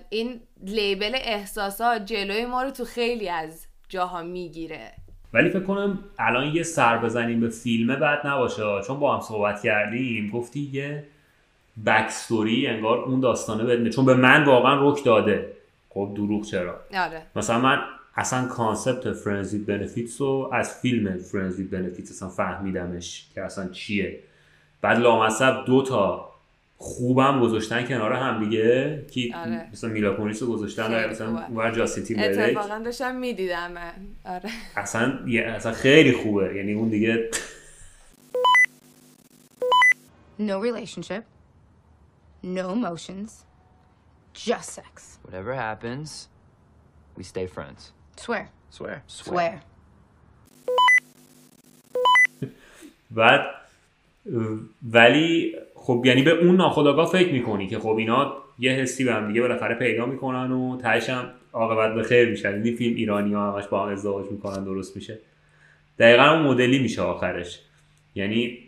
[0.09, 4.91] این لیبل احساسات جلوی ما رو تو خیلی از جاها می‌گیره.
[5.33, 8.81] ولی فکر کنم الان یه سر بزنیم به فیلمه بعد نباشه.
[8.87, 11.07] چون با هم صحبت کردیم گفتی یه
[11.85, 15.51] backstory انگار اون داستانه بدونه چون به من واقعا رخ داده.
[15.89, 17.21] خب دروغ چرا؟ آره.
[17.35, 17.79] مثلا من
[18.17, 23.69] اصلا concept friends with benefits رو از فیلم Friends with Benefits اصلا فهمیدمش که اصلا
[23.69, 24.19] چیه.
[24.81, 26.29] بعد لامصب دو تا
[26.77, 29.67] خوبم گذاشتن کنار هم دیگه که آره.
[29.71, 31.27] مثلا میلا کونیس رو گذاشتن خیلی مثلا.
[31.47, 33.91] اونور جاستین اتفاقا داشتم می‌دیدم من.
[34.25, 34.49] آره.
[34.75, 36.55] اصلا یه- اصلا خیلی خوبه.
[36.55, 37.29] یعنی اون دیگه
[40.39, 41.34] No relationship.
[42.45, 43.43] No emotions.
[44.35, 45.17] Just sex.
[45.23, 46.27] Whatever happens,
[47.17, 47.91] we stay friends.
[48.17, 48.49] Swear.
[48.69, 49.01] Swear.
[49.07, 49.61] Swear.
[53.11, 53.41] بعد
[54.91, 59.27] ولی خب یعنی به اون ناخداگاه فکر می‌کنی که خب اینا یه حسی به هم
[59.27, 63.51] دیگه بالاخره پیدا می‌کنن و تهش هم عاقبت به خیر میشن این فیلم ایرانی ها
[63.51, 65.19] همش با هم ازدواج می‌کنن درست میشه
[65.99, 67.59] دقیقا اون مدلی میشه آخرش
[68.15, 68.64] یعنی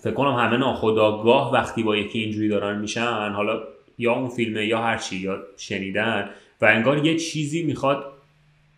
[0.00, 3.62] فکر کنم همه ناخداگاه وقتی با یکی اینجوری دارن میشن حالا
[3.98, 8.12] یا اون فیلمه یا هر چی یا شنیدن و انگار یه چیزی می‌خواد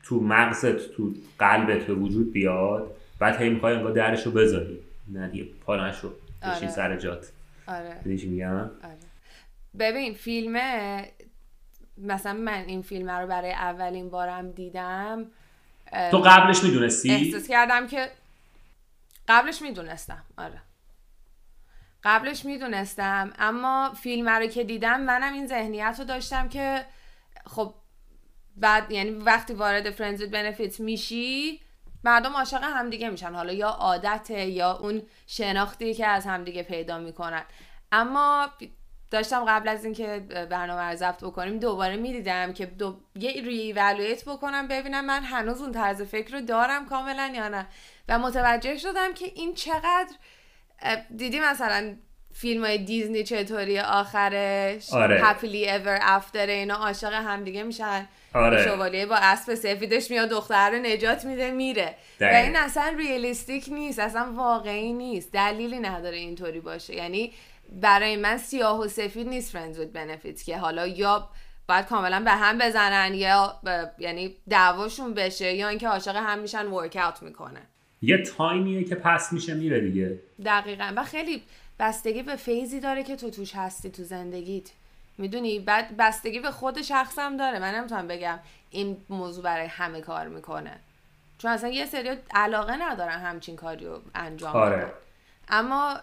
[0.04, 4.78] تو مغزت تو قلبت به وجود بیاد بعد هی می‌خوای انگار درشو بذاری.
[5.12, 6.08] نه دیگه پا نشو.
[6.42, 6.68] بشین آره.
[6.68, 7.32] سر جات.
[7.66, 7.96] آره.
[8.04, 8.70] میگم؟ آره.
[9.78, 11.08] ببین فیلمه
[11.98, 15.26] مثلا من این فیلم رو برای اولین بارم دیدم
[16.10, 18.08] تو قبلش می‌دونستی؟ احساس کردم که
[19.28, 20.22] قبلش می‌دونستم.
[20.38, 20.60] آره.
[22.04, 26.84] قبلش می‌دونستم اما فیلم رو که دیدم منم این ذهنیت رو داشتم که
[27.46, 27.74] خب
[28.56, 31.60] بعد یعنی وقتی وارد فرندز بنفیت میشی
[32.04, 33.34] مردم عاشق همدیگه میشن.
[33.34, 37.44] حالا یا عادته یا اون شناختی که از همدیگه پیدا می‌کنن.
[37.92, 38.48] اما
[39.10, 43.00] داشتم قبل از اینکه برنامه رو ضبط بکنیم دوباره می‌دیدم که دو...
[43.14, 47.66] یه ریوالویت بکنم ببینم من هنوز اون طرز فکر رو دارم کاملا یا نه.
[48.08, 50.14] و متوجه شدم که این چقدر
[51.16, 51.96] دیدی مثلا
[52.34, 55.20] فیلم های دیزنی چطوری؟ آخرش؟ آره.
[55.24, 58.08] happily ever after اینا عاشق همدیگه میشن.
[58.34, 58.64] آره.
[58.64, 61.94] شوالیه با اسب سفیدش میاد دختر رو نجات میده میره.
[62.20, 62.24] و.
[62.24, 65.32] این اصلا realistic نیست اصلا واقعی نیست.
[65.32, 66.94] دلیلی نداره اینطوری باشه.
[66.94, 67.32] یعنی
[67.72, 71.28] برای من سیاه و سفید نیست friends with benefits که حالا یا
[71.68, 76.66] باید کاملا به هم بزنن یا ب- یعنی دعواشون بشه یا اینکه عاشق هم میشن
[76.66, 77.66] work out می‌کنن.
[78.02, 80.18] یه تایمیه که پس میشه میره دیگه.
[80.44, 80.92] دقیقا.
[80.96, 81.42] و خیلی
[81.78, 84.70] بستگی به فیزی داره که تو توش هستی تو زندگیت.
[85.18, 87.58] می‌دونی؟ بعد بستگی به خود شخصم داره.
[87.58, 88.38] من نمی‌تونم بگم
[88.70, 90.78] این موضوع برای همه کار می‌کنه.
[91.38, 94.76] چون اصلا یه سری علاقه ندارن همچین کاری رو انجام آره.
[94.76, 94.90] بدن.
[95.48, 95.96] اما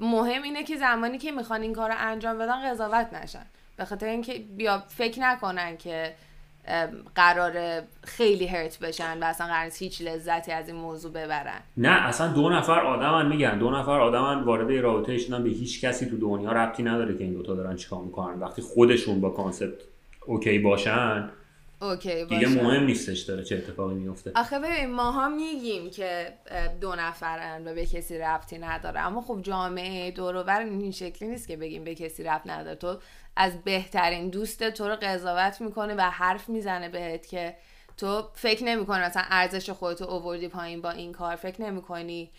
[0.00, 3.46] مهم اینه که زمانی که می‌خوان این کار رو انجام بدن قضاوت نشن.
[3.76, 6.14] به خاطر اینکه بیا فکر نکنن که
[6.66, 11.60] ام، قراره خیلی hurt بشن و اصلا قرار هیچ لذتی از این موضوع ببرن.
[11.76, 13.58] نه اصلا دو نفر آدمن میگن.
[13.58, 17.32] دو نفر آدمن وارد رابطه شدن به هیچ کسی تو دنیا ربطی نداره که این
[17.32, 18.40] دوتا دارن چیکار می‌کنن.
[18.40, 19.82] وقتی خودشون با concept
[20.26, 21.30] OK باشن
[21.80, 26.32] OK دیگه باشه مهم نیستش داره چه اتفاقی میفته آخه ببین ماها میگیم که
[26.80, 29.00] دو نفرن و به کسی ربطی نداره.
[29.00, 32.76] اما خب جامعه دوروبر این شکلی نیست که بگیم به کسی ربط نداره.
[32.76, 32.98] تو
[33.36, 37.56] از بهترین دوست تو رو قضاوت می‌کنه و حرف می‌زنه بهت که
[37.96, 42.30] تو فکر نمی‌کنی مثلا ارزش خودتو اووردی پایین با این کار فکر نمی‌کنی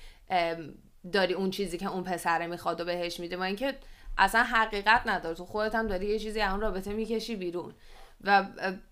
[1.13, 3.37] داری اون چیزی که اون پسره می‌خواد و بهش میده.
[3.37, 3.77] با اینکه
[4.17, 5.35] اصلا حقیقت نداره.
[5.35, 7.73] تو خودت هم داری یه چیزی اون رابطه می‌کشی بیرون.
[8.21, 8.45] و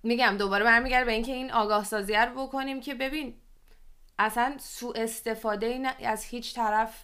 [0.03, 3.33] میگم دوباره برمیگرده به اینکه این آگاه سازی رو بکنیم که ببین
[4.19, 7.03] اصلا سوء استفاده از هیچ طرف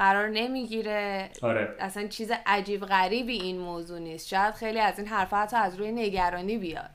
[0.00, 1.28] قرار نمی‌گیره.
[1.42, 1.68] آره.
[1.80, 4.28] اصلا چیز عجیب غریبی این موضوع نیست.
[4.28, 6.90] شاید خیلی از این حرفا حتی از روی نگرانی بیاد.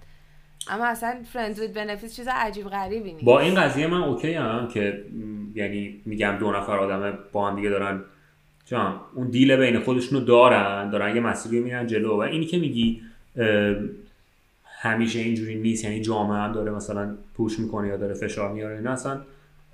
[0.70, 3.26] اما اصلا friends with benefits چیز عجیب غریبی نیست.
[3.26, 5.04] با این قضیه من OK ام که
[5.56, 8.04] یعنی میگم دو نفر آدم با هم دیگه دارن
[8.66, 12.16] جان اون deal بین خودشونو دارن دارن یه مسیری میرن جلو.
[12.16, 13.02] و اینی که میگی
[14.66, 18.92] همیشه اینجوری نیست یعنی جامعه هم داره مثلا push می‌کنه یا داره فشار میاره اینا
[18.92, 19.22] اصلا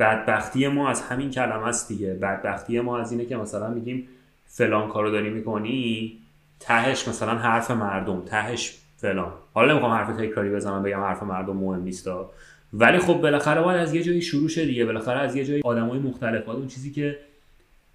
[0.02, 2.14] بدبختی ما از همین کلمه است دیگه.
[2.14, 4.08] بدبختی ما از اینه که مثلا میگیم
[4.46, 6.18] فلان کارو داری می‌کنی
[6.60, 9.34] تهش مثلا حرف مردم تهش فلان.
[9.54, 12.30] حالا نمی‌خوام حرف تکراری بزنم بگم حرف مردم مهم نیستا
[12.74, 14.86] ولی خب بالاخره باید از یه جایی شروع شه دیگه.
[14.86, 17.20] بالاخره از یه جایی آدمای مختلف اون چیزی که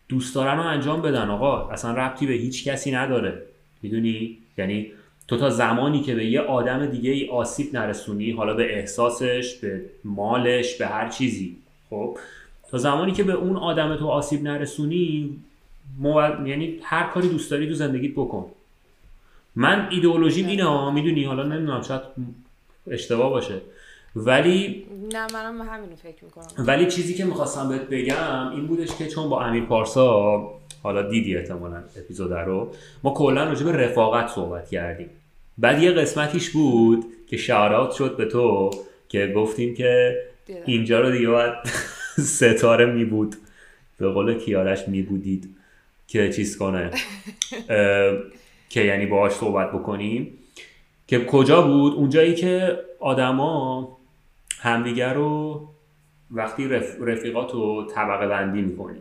[0.09, 1.31] دوست دارن رو انجام بدن.
[1.31, 3.43] آقا اصلا ربطی به هیچ کسی نداره.
[3.83, 4.93] می‌دونی؟ یعنی
[5.29, 9.81] تو تا زمانی که به یه آدم دیگه ای آسیب نرسونی حالا به احساسش به
[10.05, 11.57] مالش به هر چیزی
[11.91, 12.19] خب.
[12.71, 15.37] تا زمانی که به اون آدم تو آسیب نرسونی
[15.99, 18.47] مو- یعنی هر کاری دوست داری تو زندگیت بکن.
[19.57, 22.01] من ایدئولوژیم اینه ها می‌دونی حالا نمی‌دونم شاید
[22.91, 23.61] اشتباه باشه.
[24.17, 26.47] ولی نه منم همینو فکر می‌کنم.
[26.59, 30.51] ولی چیزی که می‌خواستم بهت بگم این بودش که چون با امیر پارسا
[30.83, 32.73] حالا دیدی احتمالا اپیزود رو
[33.03, 35.11] ما کلا راجع به رفاقت صحبت کردیم.
[35.59, 38.71] بعد یه قسمتیش بود که شعرات شد به تو
[39.09, 40.61] که گفتیم که دیدم.
[40.65, 41.55] اینجا رو دیگه باید
[42.37, 43.37] ستاره می بود.
[43.99, 45.57] به قول کیارش می بودید
[46.09, 46.91] که چیز کنه.
[48.69, 50.39] که یعنی باهاش صحبت بکنیم.
[51.07, 53.99] که کجا بود؟ اونجایی که آدما
[54.59, 55.61] همدیگر رو
[56.31, 57.01] وقتی رف...
[57.01, 58.99] رفیقات رو طبقه بندی می‌کنی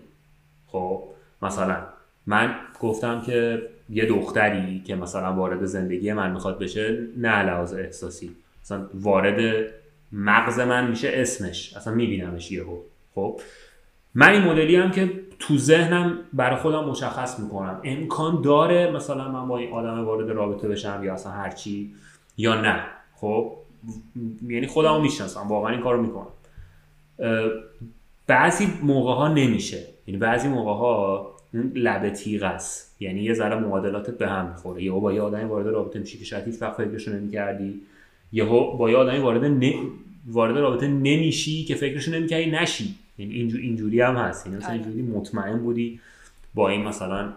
[0.68, 1.04] خب
[1.42, 1.78] مثلا
[2.26, 8.32] من گفتم که یه دختری که مثلا وارد زندگی من می‌خواد بشه نه لحاظ احساسی.
[8.64, 9.70] مثلا وارد
[10.18, 11.74] مغز من میشه اسمش.
[11.74, 12.78] اصلا میبینمش یهو.
[13.16, 13.40] خب؟
[14.16, 17.82] من این مدلی هم که تو ذهنم برای خودم مشخص می‌کنم.
[17.84, 21.94] امکان داره مثلا من با این آدم وارد رابطه بشم یا اصلا هرچی
[22.38, 22.84] یا نه.
[23.16, 23.52] خب؟
[24.48, 25.48] یعنی خودم رو می‌شناسم.
[25.48, 26.28] واقعا این کارو می‌کنم.
[28.28, 29.84] بعضی موقع ها نمیشه.
[30.08, 31.32] یعنی بعضی موقع ها
[31.76, 33.02] لبه تیغ است.
[33.02, 34.84] یعنی یه ذره معادلاتت به هم می‌خوره.
[34.84, 37.82] یهو با یه آدمی وارد رابطه میشی که شاید هیچ وقت فکرشو نمی‌کردی.
[38.32, 39.44] یهو با یه آدمی وارد.
[40.26, 42.96] وارد رابطه نمیشی که فکرشو نمی‌کردی نشی.
[43.18, 44.46] یعنی اینجور اینجوری هم هست.
[44.46, 44.80] یعنی مثلا آره.
[44.80, 46.00] اینجوری مطمئن بودی
[46.54, 47.30] با این مثلا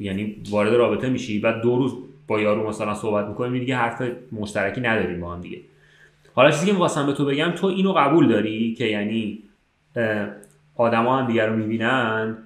[0.00, 1.92] یعنی وارد رابطه میشی بعد دو روز
[2.26, 5.58] با یارو مثلا صحبت می‌کنی دیگه حرف مشترکی نداریم با هم دیگه.
[6.34, 9.42] حالا چیزی که می‌خواستم به تو بگم تو اینو قبول داری که یعنی
[10.76, 12.36] آدما هم دیگه رو می‌بینن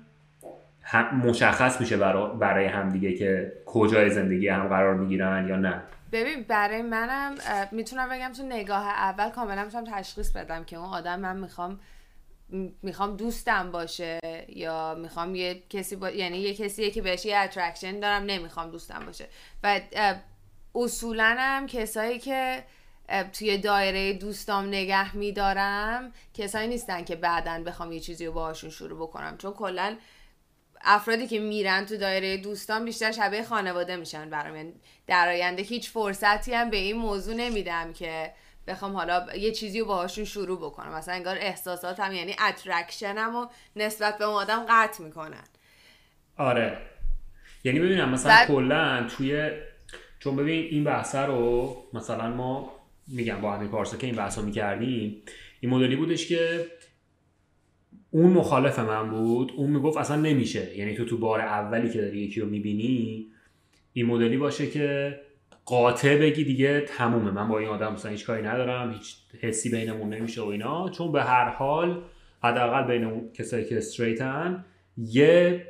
[1.25, 5.83] مشخص میشه برا- برای همدیگه که کجای زندگی هم قرار می‌گیرن یا نه.
[6.12, 7.35] ببین برای منم
[7.73, 11.81] می‌تونم بگم تو نگاه اول کاملا می‌تونم تشخیص بدم که اون آدم من می‌خوام
[12.83, 16.11] می‌خوام دوستم باشه یا می‌خوام یه کسی با...
[16.11, 19.29] یعنی یه کسیه که بهش یه attraction دارم نمی‌خوام دوستم باشه.
[19.62, 19.81] و
[20.75, 22.64] اصولا هم کسایی که
[23.33, 28.99] توی دایره دوستام نگه میدارم کسایی نیستن که بعدا بخوام یه چیزی رو باهاشون شروع
[29.09, 29.37] بکنم.
[29.37, 29.96] چون کلا
[30.85, 34.57] افرادی که میرن تو دایره دوستان بیشتر شبیه خانواده میشن برام.
[34.57, 34.73] یعنی
[35.07, 38.33] در آینده هیچ فرصتی هم به این موضوع نمیدم که
[38.66, 40.93] بخوام حالا یه چیزی رو باهاشون شروع بکنم.
[40.95, 45.45] مثلا انگار احساساتم یعنی اترکشنم و نسبت به اون آدم قطع می‌کنن.
[46.37, 46.79] آره.
[47.64, 49.51] یعنی ببینم مثلا بعد- کلا توی
[50.19, 52.73] چون ببین این بحثه رو مثلا ما
[53.09, 55.23] میگم با امیر پارسا که این بحث رو می‌کردیم
[55.61, 56.66] این مدلی بودش که
[58.11, 60.79] اون مخالف من بود اون می‌گفت اصلا نمیشه.
[60.79, 63.27] یعنی تو تو بار اولی که داری یکی رو می‌بینی
[63.92, 65.20] این مدلی باشه که
[65.64, 67.31] قاطع بگی دیگه تمومه.
[67.31, 70.88] من با این آدم مثلا هیچ کاری ندارم هیچ حسی بینمون نمیشه و اینا.
[70.88, 72.03] چون به هر حال
[72.42, 74.64] حداقل بین اون کسایی که استریتن
[74.96, 75.66] یه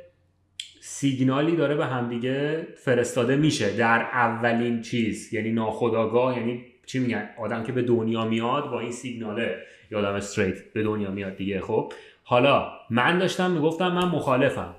[0.81, 3.77] سیگنالی داره به همدیگه فرستاده میشه.
[3.77, 8.91] در اولین چیز یعنی ناخداگاه یعنی چی میگن؟ آدم که به دنیا میاد با این
[8.91, 9.57] سیگناله.
[9.91, 11.93] یا آدم استریت به دنیا میاد دیگه خب.
[12.31, 14.75] حالا من داشتم می‌گفتم من مخالفم.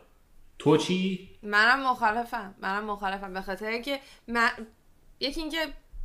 [0.58, 3.32] تو چی؟ منم مخالفم منم مخالفم.
[3.32, 4.48] به خاطر اینکه من
[5.20, 5.58] یکی اینکه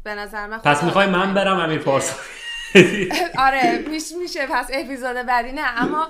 [0.03, 2.15] به نظر من پس می‌خوای من برم امیر پارسا
[3.45, 4.47] آره میش میشه.
[4.47, 5.81] پس اپیزود بعدی نه.
[5.81, 6.07] اما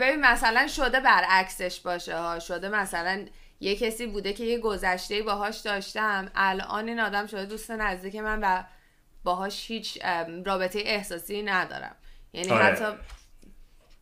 [0.00, 2.38] ببین مثلا شده برعکسش باشه ها.
[2.38, 3.24] شده مثلا
[3.60, 6.30] یه کسی بوده که یه گذشته باهاش داشتم.
[6.34, 8.62] الان این آدم شده دوست نزدیک من و
[9.24, 9.98] باهاش هیچ
[10.46, 11.96] رابطه احساسی ندارم.
[12.32, 12.64] یعنی آره.
[12.64, 12.84] حتی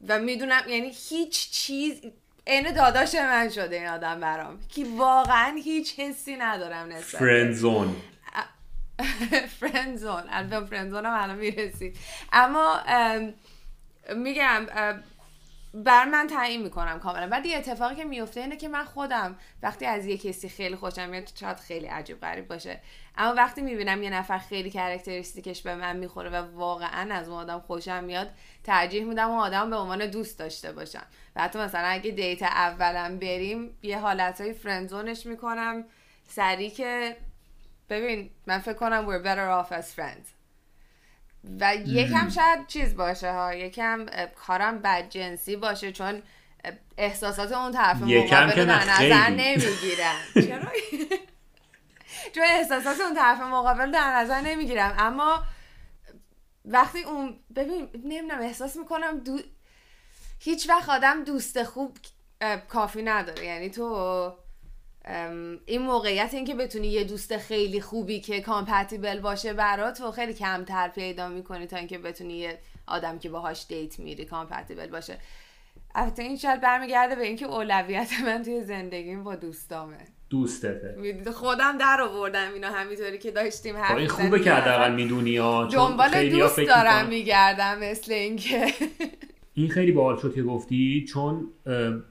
[0.08, 2.00] و می‌دونم یعنی هیچ چیز
[2.46, 7.14] عین داداش من شده این آدم برام که واقعا هیچ حسی ندارم نسبت بهش.
[7.14, 7.96] friend zone
[9.60, 11.96] friend zone البته friend zone هم الان می‌رسید
[12.32, 13.34] اما ام،
[14.16, 14.66] میگم
[15.74, 17.28] بر من تعیین می‌کنم کاملا.
[17.28, 21.08] بعد یه اتفاقی که میفته اینه که من خودم وقتی از یه کسی خیلی خوشم
[21.08, 22.80] میاد شاید خیلی عجیب غریب باشه.
[23.16, 27.38] اما وقتی می‌بینم یه نفر خیلی characteristic ش به من می‌خوره و واقعا از اون
[27.38, 28.30] آدم خوشم میاد
[28.64, 33.18] ترجیح میدم اون آدم به عنوان دوست داشته باشم و حتی مثلا اگه دیت اولم
[33.18, 35.84] بریم یه حالتهای فرندزونش می‌کنم.
[36.28, 37.16] سری که
[37.90, 40.28] ببین من فکر کنم we're better off as friends.
[41.60, 44.06] و یکم شاید چیز باشه ها یکم
[44.46, 46.22] کارم بد جنسی باشه چون
[46.98, 49.42] احساسات اون طرف مقابل در نظر خیلی.
[49.42, 50.16] نمی‌گیرن.
[50.48, 50.70] چرا؟
[52.34, 55.42] چون احساسات اون طرف مقابل در نظر نمی‌گیرم اما
[56.64, 59.38] وقتی اون ببین نمی‌دونم احساس می‌کنم دو...
[60.40, 61.98] هیچ وقت آدم دوست خوب
[62.68, 63.44] کافی نداره.
[63.44, 64.32] یعنی تو
[65.66, 70.34] این موقعیت این که بتونی یه دوست خیلی خوبی که compatible باشه برات و خیلی
[70.34, 75.18] کمتر پیدا می‌کنی تا اینکه بتونی یه آدم که باهاش date میری compatible باشه.
[75.94, 79.98] البته این شاید برمیگرده به اینکه اولویت من توی زندگیم با دوستامه.
[80.34, 80.96] دوستته.
[81.34, 84.24] خودم در آوردم اینا همینطوری که داشتیم حرف این می‌زدیم.
[84.24, 88.66] خوبه که حداقل می‌دونی ها دنبال دوست دارم میگردم مثل اینکه.
[89.54, 91.48] این خیلی باحال شد که گفتی چون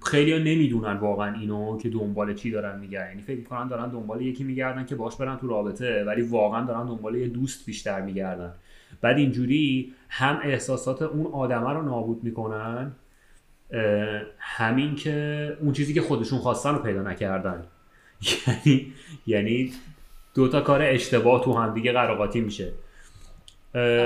[0.05, 3.09] خیلی ها نمی‌دونن واقعا اینو که دنبال چی دارن میگردن.
[3.09, 6.85] یعنی فکر می‌کنن دارن دنبال یکی میگردن که باش برن تو رابطه ولی واقعا دارن
[6.85, 8.53] دنبال یه دوست بیشتر میگردن.
[9.01, 12.91] بعد اینجوری هم احساسات اون آدمه رو نابود می‌کنن
[14.39, 17.63] همین که اون چیزی که خودشون خواستن رو پیدا نکردن.
[18.47, 18.93] یعنی
[19.27, 19.73] یعنی
[20.35, 22.73] دو تا کار اشتباه تو هم دیگه قر و قاتی میشه.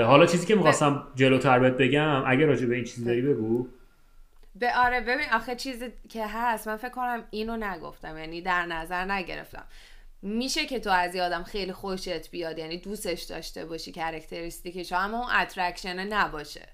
[0.06, 3.68] حالا چیزی که می‌خواستم جلوتر بهت بگم اگه راجع به این چیزی داری بگو.
[4.54, 9.04] به آره ببین آخه چیزی که هست من فکر کنم اینو نگفتم یعنی در نظر
[9.04, 9.64] نگرفتم.
[10.22, 14.92] میشه که تو از یه آدم خیلی خوشت بیاد یعنی دوستش داشته باشی characteristic ش
[14.92, 16.68] اما اون attraction ه نباشه.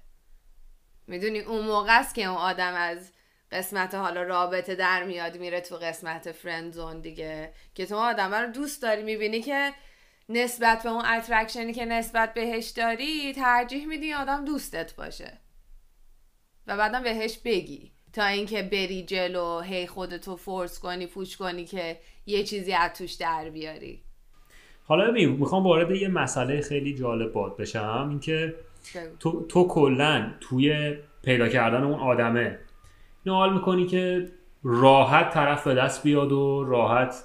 [1.07, 3.11] می‌دونی اون موقع است که اون آدم از
[3.55, 7.51] قسمت حالا رابطه در میاد میره تو قسمت friend zone دیگه.
[7.75, 9.71] که تو آدم رو دوست داری می‌بینی که
[10.29, 15.39] نسبت به اون attraction ی که نسبت بهش داری ترجیح میدی آدم دوستت باشه.
[16.67, 17.91] و بعدم بهش بگی.
[18.13, 23.13] تا اینکه بری جلو هی خودتو force کنی push کنی که یه چیزی از توش
[23.13, 24.01] در بیاری.
[24.83, 28.07] حالا ببین می‌خوام وارد یه مسئله خیلی جالب بعد بشم.
[28.09, 28.55] اینکه.
[29.19, 32.59] تو تو کلا توی پیدا کردن اون آدمه
[33.31, 34.27] حال می‌کنی که
[34.63, 37.23] راحت طرف به دست بیاد و راحت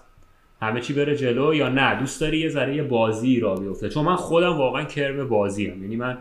[0.63, 4.17] همه چی بره جلو یا نه؟ دوست داری یه ذره بازی را بیفته؟ چون من
[4.17, 5.83] خودم واقعا کرم بازی هم.
[5.83, 6.19] یعنی من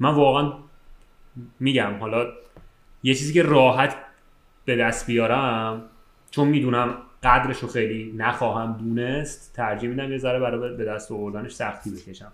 [0.00, 0.52] من واقعا
[1.60, 2.26] میگم حالا
[3.02, 3.96] یه چیزی که راحت
[4.64, 5.82] به دست بیارم
[6.30, 11.52] چون می‌دونم قدرش رو خیلی نخواهم دونست ترجیح میدم یه ذره برای به دست آوردنش
[11.52, 12.32] سختی بکشم.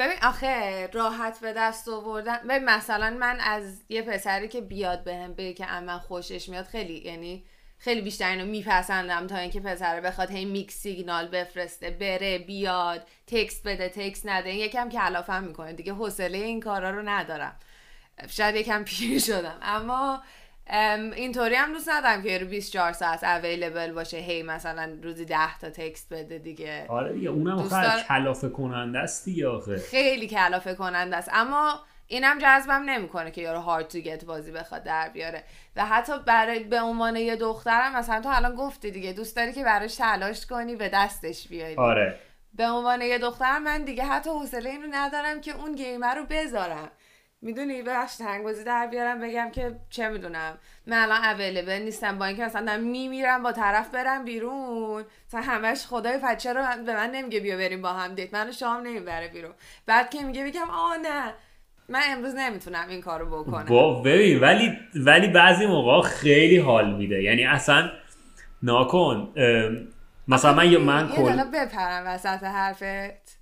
[0.00, 5.34] ببین آخه راحت به دست آوردن ببین مثلا من از یه پسری که بیاد بهم
[5.34, 7.44] بگه که از من خوشش میاد خیلی یعنی
[7.78, 13.62] خیلی بیشتر اینو میپسندم تا اینکه پسره بخواد هی mixed signal بفرسته بره بیاد text
[13.68, 14.50] بده text نده.
[14.50, 15.72] این یکم کلافم می‌کنه.
[15.72, 17.56] دیگه حوصله این کارا رو ندارم.
[18.28, 19.58] شاید یکم پیر شدم.
[19.62, 20.22] اما ام،
[20.72, 24.16] اینطوری هم دوست ندارم که رو 24 ساعت available باشه.
[24.16, 26.86] هی مثلا روزی 10 تا text بده دیگه.
[26.88, 29.76] آره دیگه اونم دوست آخه دار- کلافه کننده است دیگه آخه.
[29.78, 31.30] خیلی کلافه کننده است.
[31.32, 35.44] اما اینم جذبم نمی‌کنه که یارو هارد تو گت بازی بخواد در بیاره.
[35.76, 39.64] و حتی برای به عنوان یه دخترم مثلا تو الان گفتی دیگه دوست داری که
[39.64, 41.74] براش تلاش کنی به دستش بیاری.
[41.76, 42.18] آره.
[42.54, 46.90] به عنوان یه دختر من دیگه حتی حوصله اینو ندارم که اون گیمر رو بذارم.
[47.42, 50.58] می‌دونی؟ بخش تنگوزی در بیارم بگم که چه می‌دونم.
[50.86, 55.04] من الان اویلیبل نیستم با اینکه مثلا دارم میمیرم با طرف برم بیرون.
[55.28, 58.34] مثلا همش خدای بچه رو من- به من نمیگه بیا بریم با هم دیت.
[58.34, 59.52] منو شام نمی‌بره بیرون.
[59.86, 61.34] بعد که میگه بگم آه نه.
[61.88, 63.64] من امروز نمی‌تونم این کارو بکنم.
[63.64, 67.22] با ببین ولی ولی بعضی موقع خیلی حال میده.
[67.22, 67.90] یعنی اصلا
[68.62, 69.32] ناکن
[70.28, 73.39] مثلا من من یه کل بپرم وسط حرفت.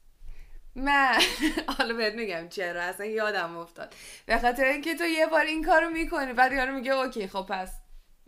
[0.78, 1.14] من
[1.78, 3.94] حالا بهت میگم چرا اصلا یادم افتاد.
[4.26, 7.72] به خاطر اینکه تو یه بار این کارو می‌کنی بعد یارو میگه اوکی خب پس.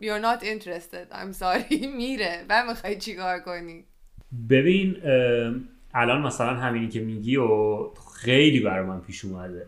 [0.01, 1.13] You're not interested.
[1.13, 1.87] I'm sorry.
[1.97, 2.45] میره.
[2.49, 3.85] و می‌خوای چیکار کنی؟
[4.49, 4.97] ببین
[5.93, 7.77] الان مثلا همینی که میگی و
[8.15, 9.67] خیلی برای من پیش اومده.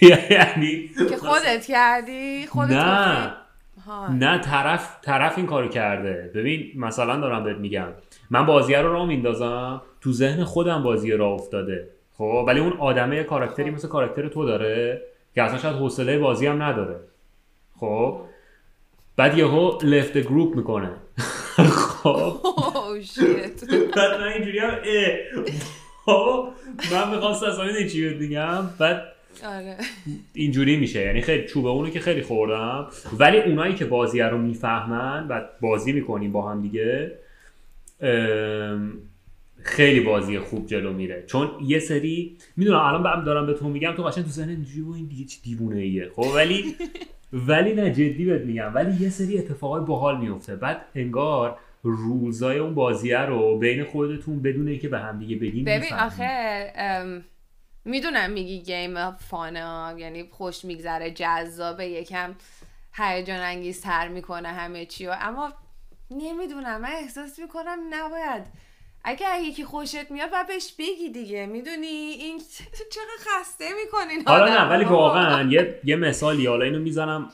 [0.30, 3.34] یعنی که خودت کردی؟ خودت نه.
[4.10, 6.30] نه طرف طرف این کارو کرده.
[6.34, 7.88] ببین مثلا دارم بهت میگم.
[8.30, 9.82] من بازیه رو راه میندازم.
[10.00, 11.88] تو ذهن خودم بازی راه افتاده.
[12.12, 15.02] خب ولی اون آدمه یه کاراکتری مثل کاراکتر تو داره
[15.34, 16.96] که اصلا شاید حوصله بازی هم نداره.
[17.76, 18.20] خب
[19.16, 20.90] بعد یهو لفت گروپ می‌کنه.
[22.02, 22.36] خب.
[23.02, 23.64] شیت
[23.96, 25.42] بعد من اینجوری هم اه.
[26.06, 26.48] بابا
[26.92, 29.02] من می‌خواستم اصلا چی میگم؟ بعد
[29.44, 29.76] آره.
[30.34, 31.00] اینجوری میشه.
[31.00, 32.86] یعنی خیلی چوبه اونو که خیلی خوردم.
[33.18, 37.18] ولی اونایی که بازی رو می‌فهمن و بازی می‌کنیم با هم دیگه
[39.62, 41.24] خیلی بازی خوب جلو میره.
[41.26, 44.98] چون یه سری می‌دونم الان بعد دارم به تو میگم تو قشنگ تو ذهن اینجوری
[44.98, 46.10] این دیگه چه دیوونه ایه.
[46.16, 46.76] خب ولی
[47.48, 48.74] ولی نه جدی بهت میگم.
[48.74, 54.68] ولی یه سری اتفاقای باحال میفته بعد انگار روزای اون بازیه رو بین خودتون بدون
[54.68, 55.92] اینکه به هم دیگه بگین ببین.
[55.92, 57.22] آخه
[57.84, 62.34] می‌دونم میگی گیم فانه ها، یعنی خوش میگذره جذابه یکم
[62.92, 65.52] هیجان انگیز تر می‌کنه همه چی و اما
[66.10, 68.42] نمی‌دونم من احساس می‌کنم نباید.
[69.04, 71.46] اگه یکی خوشت میاد باید بهش بگی دیگه.
[71.46, 72.38] می‌دونی؟ این
[72.94, 77.30] چقدر خسته می‌کنین حالا نه ولی واقعا یه, یه مثالی حالا اینو می‌زنم.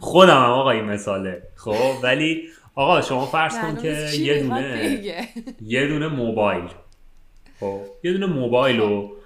[0.00, 5.00] خودم هم آقا این مثاله خب؟ ولی آقا شما فرض کن که یه دونه.
[5.62, 6.64] یه دونه موبایل.
[7.60, 9.16] خب؟ یه دونه موبایل رو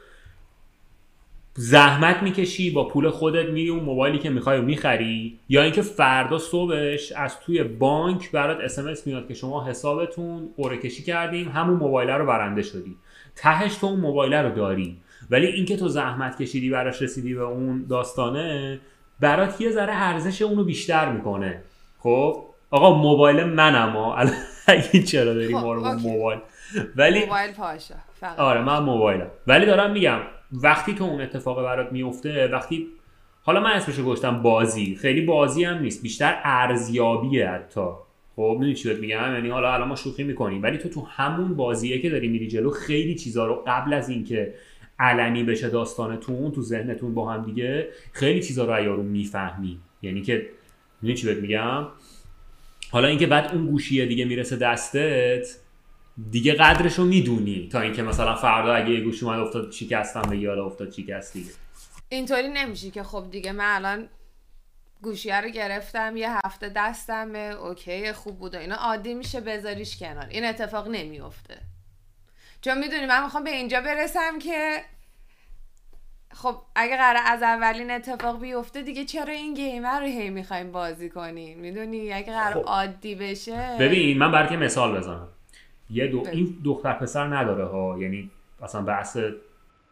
[1.60, 6.38] زحمت می‌کشی با پول خودت میری اون موبایلی که می‌خوای و می‌خری یا اینکه فردا
[6.38, 12.10] صبحش از توی بانک برات اسمس میاد که شما حسابتون قرعه کشی کردیم همون موبایل
[12.10, 12.96] رو برنده شدی.
[13.36, 14.96] تهش تو اون موبایل رو داری.
[15.30, 18.80] ولی اینکه تو زحمت کشیدی براش رسیدی به اون داستانه
[19.20, 21.62] برات یه ذره ارزش اونو بیشتر می‌کنه.
[21.98, 24.32] خب؟ آقا موبایل منم الان
[24.66, 25.92] اگه چرا داری خب، ما رو.
[25.92, 26.38] موبایل؟
[26.96, 29.26] ولی موبایل پاشا فقط آره من موبایلم.
[29.46, 30.18] ولی دارم میگم
[30.52, 32.86] وقتی تو اون اتفاق برات میفته وقتی
[33.42, 34.96] حالا من اسمشو گذاشتم بازی.
[34.96, 36.02] خیلی بازی هم نیست.
[36.02, 37.86] بیشتر ارزیابیه حتی.
[38.36, 40.62] خب می‌دونی چی میگم؟ یعنی حالا الان ما شوخی می‌کنیم.
[40.62, 44.54] ولی تو تو همون بازیه که داری میری جلو خیلی چیزا رو قبل از اینکه
[44.98, 49.78] علنی بشه داستانتون تو ذهنتون با هم دیگه خیلی چیزا رو یارو می‌فهمی.
[50.02, 50.46] یعنی که
[51.02, 51.86] می‌دونی چی بهت میگم؟
[52.90, 55.56] حالا اینکه بعد اون گوشیه دیگه می‌رسه دستت
[56.30, 60.46] دیگه قدرش رو می‌دونی تا اینکه مثلا فردا اگه یه گوشی اومد افتاد شکستم بگی
[60.46, 61.50] حالا افتاد شکست دیگه.
[62.08, 64.08] اینطوری نمیشه که خب دیگه من الان
[65.02, 68.74] گوشیه رو گرفتم یه هفته دستمه اوکی خوب بود و اینا.
[68.74, 70.26] عادی میشه بذاریش کنار.
[70.30, 71.58] این اتفاق نمیفته
[72.60, 74.80] چون می‌دونی من می‌خوام به اینجا برسم که
[76.34, 81.10] خب اگه قرار از اولین اتفاق بیفته دیگه چرا این گیمر رو هی می‌خوایم بازی
[81.10, 82.68] کنیم؟ می‌دونی؟ اگه قرار خب.
[82.68, 83.76] عادی بشه.
[83.80, 85.28] ببین من برای مثال بزنم.
[85.90, 86.20] یه دو...
[86.20, 86.30] بگو.
[86.30, 87.96] این دختر پسر نداره ها.
[88.00, 88.30] یعنی
[88.62, 89.18] اصلا بحث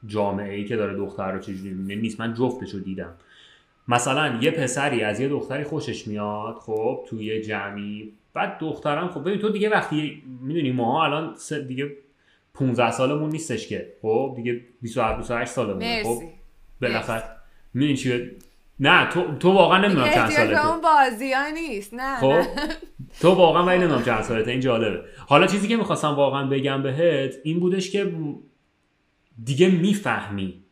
[0.07, 2.21] جامعه ای که داره دختر رو چجوری می‌بینه نیست.
[2.21, 3.15] من جفتش رو دیدم.
[3.89, 8.13] مثلا یه پسری از یه دختری خوشش میاد خب توی یه جمعی.
[8.35, 11.35] بعد دخترم خب ببین تو دیگه وقتی می‌دونی ماها الان
[11.69, 11.93] دیگه
[12.55, 13.93] 15 سالمون نیستش که.
[14.03, 16.03] خب دیگه 27 28 سالمونه.
[16.05, 16.23] خب
[16.83, 17.23] بالاخره
[17.75, 18.31] می‌دونی چی
[18.81, 22.47] نه تو تو واقعا نمی‌دونم چند سالته اون بازی ها نیست نه خب نه.
[23.21, 25.01] تو واقعا ولی نمی‌دونم چند سالته این جالبه.
[25.27, 28.13] حالا چیزی که می‌خواستم واقعا بگم بهت این بودش که
[29.45, 30.63] دیگه می‌فهمی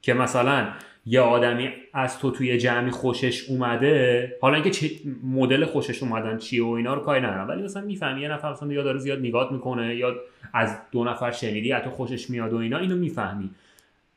[0.00, 0.68] که مثلا
[1.06, 4.90] یه آدمی از تو توی جمعی خوشش اومده حالا اینکه چه
[5.24, 8.72] مدل خوشش اومدن چیه و اینا رو کاری ندارم ولی مثلا می‌فهمی یه نفر مثلا
[8.72, 10.14] یا داره زیاد نگات می‌کنه یا
[10.52, 13.50] از دو نفر شنیدی از تو خوشش میاد و اینا اینو می‌فهمی.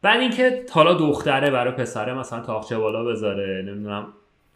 [0.06, 4.08] بعد اینکه حالا دختره برای پسره مثلا تاقچه بالا بذاره نمی‌دونم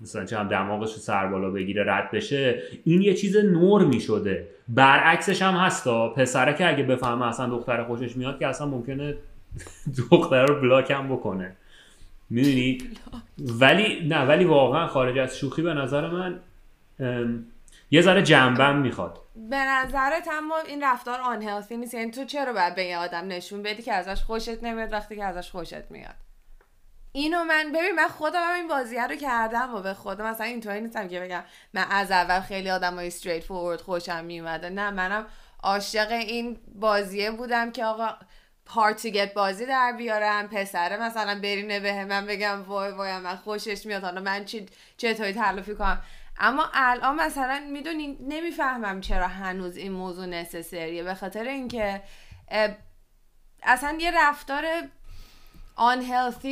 [0.01, 4.47] مثلا چه هم دماغش رو سر بالا بگیره رد بشه این یه چیز نرمی شده
[4.67, 9.15] برعکسش هم هستا پسره که اگه بفهمه اصلا دختر خوشش میاد که اصلا ممکنه
[10.11, 11.55] دختر رو بلاک هم بکنه.
[12.29, 12.77] می‌دونی؟
[13.59, 16.39] ولی نه ولی واقعا خارج از شوخی به نظر من
[17.91, 19.17] یه ذره جنبم می‌خواد.
[19.49, 23.63] به نظرت اما این رفتار آن نیست؟ یعنی تو چرا باید به یه آدم نشون
[23.63, 26.15] بدی که ازش خوشت نمیاد وقتی که ازش خوشت میاد؟
[27.11, 30.81] اینو من ببین من خودم هم این بازیه رو کردم و به خودم مثلا اینطوری
[30.81, 35.25] نیستم که بگم من از اول خیلی آدم های استریت فورورد خوشم میومده نه منم
[35.63, 38.09] عاشق این بازیه بودم که آقا
[38.65, 44.03] پارتیگت بازی در بیارم پسره مثلا برینه به من بگم وای وای من خوشش میاد.
[44.03, 44.65] حالا من چی
[44.97, 46.01] چطوری تلافی کنم؟
[46.39, 52.01] اما الان مثلا می‌دونی نمی‌فهمم چرا هنوز این موضوع نسسریه به خاطر اینکه
[53.63, 54.63] اصلا یه رفتار
[55.75, 56.01] آن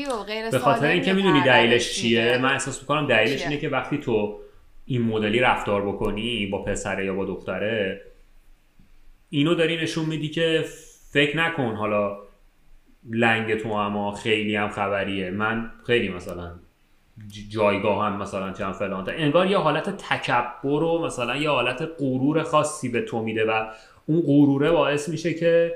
[0.05, 2.37] و غیر به خاطر اینکه می‌دونی دلیلش چیه.
[2.37, 4.39] من احساس می‌کنم دلیلش؟ اینه که وقتی تو
[4.85, 8.01] این مدلی رفتار بکنی با پسره یا با دختره
[9.29, 10.65] اینو داری نشون میدی که
[11.11, 12.17] فکر نکن حالا
[13.09, 16.59] لنگ تو اما خیلی هم خبریه من خیلی مثلا
[17.49, 19.11] جایگاه هم مثلا چند فلان تا.
[19.11, 23.65] انگار یه حالت تکبر و مثلا یه حالت غرور خاصی به تو میده و
[24.05, 25.75] اون غروره باعث میشه که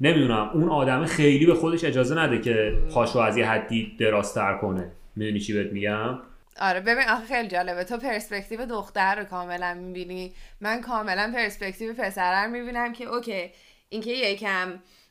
[0.00, 4.90] نمی‌دونم اون آدم خیلی به خودش اجازه نده که پاشو از یه حدی درازتر کنه.
[5.16, 6.18] می‌دونی چی بهت میگم؟
[6.60, 7.84] آره ببین آخه خیلی جالبه.
[7.84, 10.32] تو پرسپکتیو دختر رو کاملا می‌بینی.
[10.60, 13.50] من کاملا پرسپکتیو پسر رو می‌بینم که okay
[13.88, 14.68] اینکه یکم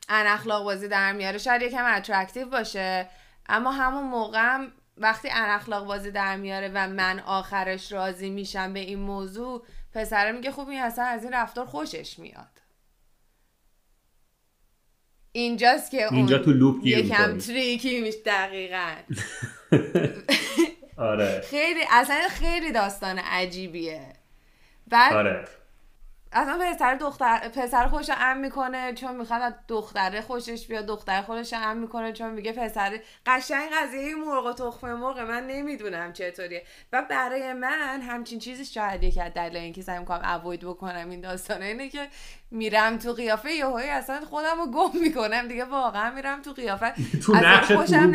[0.08, 3.06] اون اخلاق بازی در میاره شاید یکم attractive باشه.
[3.48, 4.68] اما همون موقع هم
[5.00, 10.32] وقتی ان اخلاق بازی در میاره و من آخرش راضی میشم به این موضوع پسره
[10.32, 12.58] میگه خوب این اصلا از این رفتار خوشش میاد.
[15.32, 17.38] اینجاست که اون اینجا تو لوپ یکم.
[17.38, 18.90] تریکی میشه دقیقا.
[20.96, 21.40] آره.
[21.40, 24.12] خیلی اصلا خیلی داستان عجیبیه.
[24.86, 25.44] بعد آره.
[26.32, 31.52] اصلا پسر دختر پسر خوش ام می‌کنه چون می‌خواد از دختره خوشش بیاد دختر خودش
[31.52, 36.62] ام می‌کنه چون میگه پسر قشنگ قضیه مرغ و تخم مرغ من نمی‌دونم چطوریه.
[36.92, 41.20] و برای من همچین چیزی شاید یکی از دلایل اینکه سعی می‌کنم اوید بکنم این
[41.20, 42.08] داستانه اینه که
[42.50, 46.92] میرم تو قیافه یهویی اصلا خودم رو گم می‌کنم دیگه واقعا میرم تو قیافه.
[47.26, 48.12] تو نقش خوشم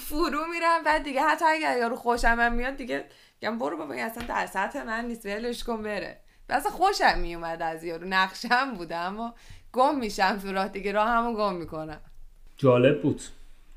[0.00, 3.04] فرو میرم بعد دیگه حتی اگر یارو خوشم هم میاد دیگه
[3.40, 6.23] میگم برو بابا اصلا در سطح من نیست ولش کن بره.
[6.48, 8.06] اصلا خوشم میومد از یارو.
[8.08, 9.34] نقشم بوده اما
[9.72, 10.68] گم میشم تو راه.
[10.68, 12.00] دیگه راه همو گم می‌کنم.
[12.56, 13.22] جالب بود.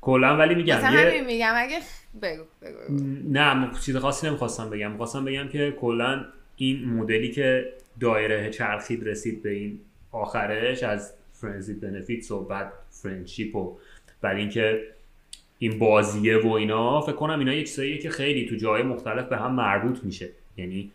[0.00, 1.52] کلا ولی میگم مثلا یه میگم.
[1.56, 1.78] اگه
[2.22, 3.04] بگو بگو, بگو.
[3.30, 4.90] نه چیز خاصی نمی‌خواستم بگم.
[4.90, 6.24] می‌خواستم بگم که کلا
[6.56, 9.80] این مدلی که دایره چرخید رسید به این
[10.12, 13.78] آخرش از friends with benefits و بعد friendship و
[14.20, 14.82] بعد اینکه
[15.58, 19.36] این بازیه و اینا فکر کنم اینا یک چیزاییه که خیلی تو جای مختلف به
[19.36, 20.28] هم مربوط میشه.
[20.56, 20.90] یعنی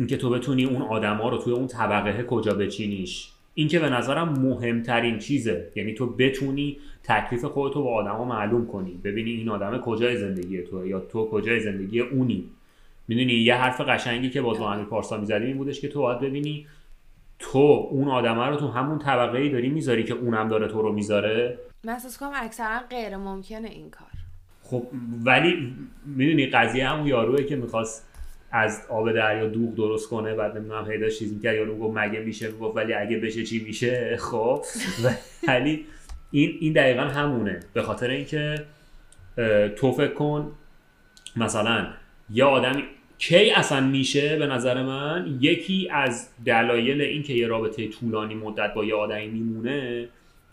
[0.00, 3.30] اینکه تو بتونی اون آدما رو توی اون طبقه کجا بچینیش.
[3.54, 5.72] این که به نظرم مهمترین چیزه.
[5.74, 9.00] یعنی تو بتونی تکلیف خودتو با آدما معلوم کنی.
[9.04, 12.44] ببینی این آدم کجای زندگی تو یا تو کجای زندگی اونی.
[13.08, 16.20] می‌دونی؟ یه حرف قشنگی که باز با امیر پارسا می‌زدیم این بودش که تو باید
[16.20, 16.66] ببینی
[17.38, 20.92] تو اون آدمه رو تو همون طبقه ای داری می‌ذاری که اونم داره تو رو
[20.92, 21.58] می‌ذاره.
[21.84, 24.08] من کنم اکثرا غیر ممکنه این کار.
[24.62, 24.82] خب
[25.24, 25.74] ولی
[26.06, 28.06] می‌دونی قضیه همون یاروه که می‌خواست
[28.52, 32.52] از آب دریا دوغ درست کنه بعد نمی‌دونم پیدا چیز می‌کرد یارو گفت مگه میشه؟
[32.52, 34.64] گفت ولی اگه بشه چی میشه؟ خب.
[35.48, 35.86] ولی
[36.30, 37.60] این این دقیقا همونه.
[37.72, 38.54] به خاطر اینکه
[39.76, 40.52] تو فکر کن
[41.36, 41.86] مثلا
[42.30, 42.82] یه آدمی
[43.18, 48.84] کی اصلا میشه به نظر من؟ یکی از دلایل اینکه یه رابطه طولانی مدت با
[48.84, 50.08] یه آدمی میمونه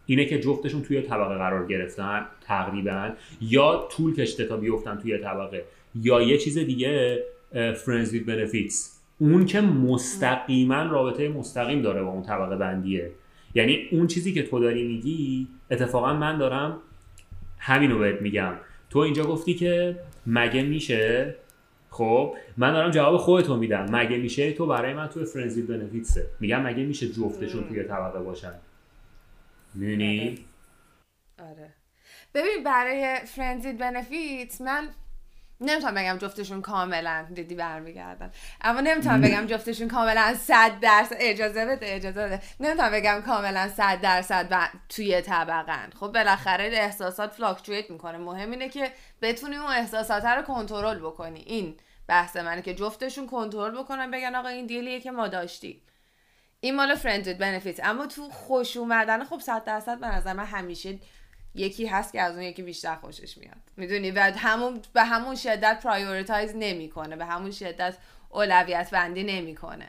[0.05, 3.09] اینه که جفتشون توی طبقه قرار گرفتن تقریبا.
[3.41, 5.63] یا طول کشته تا بیفتن توی طبقه.
[5.95, 12.23] یا یه چیز دیگه فرنز وید بنفیتس اون که مستقیما رابطه مستقیم داره با اون
[12.23, 13.11] طبقه بندیه.
[13.55, 16.79] یعنی اون چیزی که تو داری میگی اتفاقا من دارم
[17.57, 18.53] همینو بهت میگم.
[18.89, 21.35] تو اینجا گفتی که مگه میشه؟
[21.89, 23.85] خب من دارم جواب خودتو میدم.
[23.91, 28.53] مگه میشه تو برای من توی فرنزی بنفیتسه میگم مگه میشه جفتشون توی طبقه باشن؟
[29.73, 30.39] می‌دونی؟
[31.39, 31.73] آره.
[32.33, 34.89] ببین برای فرندزید بنفیت من
[35.61, 38.31] نمی‌تونم بگم جفتشون کاملا دیدی برمیگردن
[38.61, 42.41] اما نمی‌تونم بگم جفتشون کاملا صد درصد اجازه بده اجازه بده.
[42.59, 48.17] نمی‌تونم بگم کاملا صد درصد ب- توی طبقن خب بالاخره احساسات فلاکچویت می‌کنه.
[48.17, 48.91] مهم اینه که
[49.21, 51.39] بتونی اون احساسات رو کنترل بکنی.
[51.39, 51.75] این
[52.07, 55.81] بحث منه که جفتشون کنترل بکنن بگن آقا این دیلیه که ما داشتیم.
[56.59, 60.45] این مال friend with benefit اما تو خوش اومدن خب صد درصد به نظر من
[60.45, 60.99] همیشه
[61.57, 63.57] یکی هست که از اون یکی بیشتر خوشش میاد.
[63.77, 67.15] می‌دونی؟ و همون به همون شدت prioritize نمی‌کنه.
[67.15, 67.97] به همون شدت
[68.29, 69.87] اولویت بندی نمی‌کنه.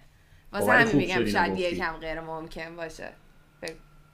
[0.53, 1.63] واسه خب، همین خوب میگم شاید گفتی.
[1.63, 3.09] یکم غیر ممکن باشه.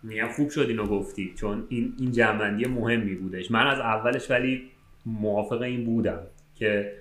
[0.02, 3.50] میگم خوب شد اینو گفتی چون این این جمع‌بندی مهمی بودش.
[3.50, 4.70] من از اولش ولی
[5.06, 6.20] موافق این بودم
[6.54, 6.92] که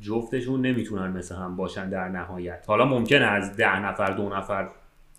[0.00, 2.64] جفتشون نمی‌تونن مثل هم باشن در نهایت.
[2.66, 4.70] حالا ممکنه از ده نفر دو نفر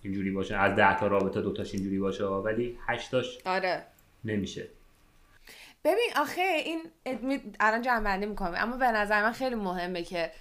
[0.01, 3.83] اینجوری باشه از ده تا رابطه دوتاش اینجوری باشه ولی هشتاش آره.
[4.27, 4.67] نمیشه.
[5.83, 6.81] ببین آخه این
[7.59, 8.53] الان جمع می‌کنم.
[8.57, 10.31] اما به نظر من خیلی مهمه که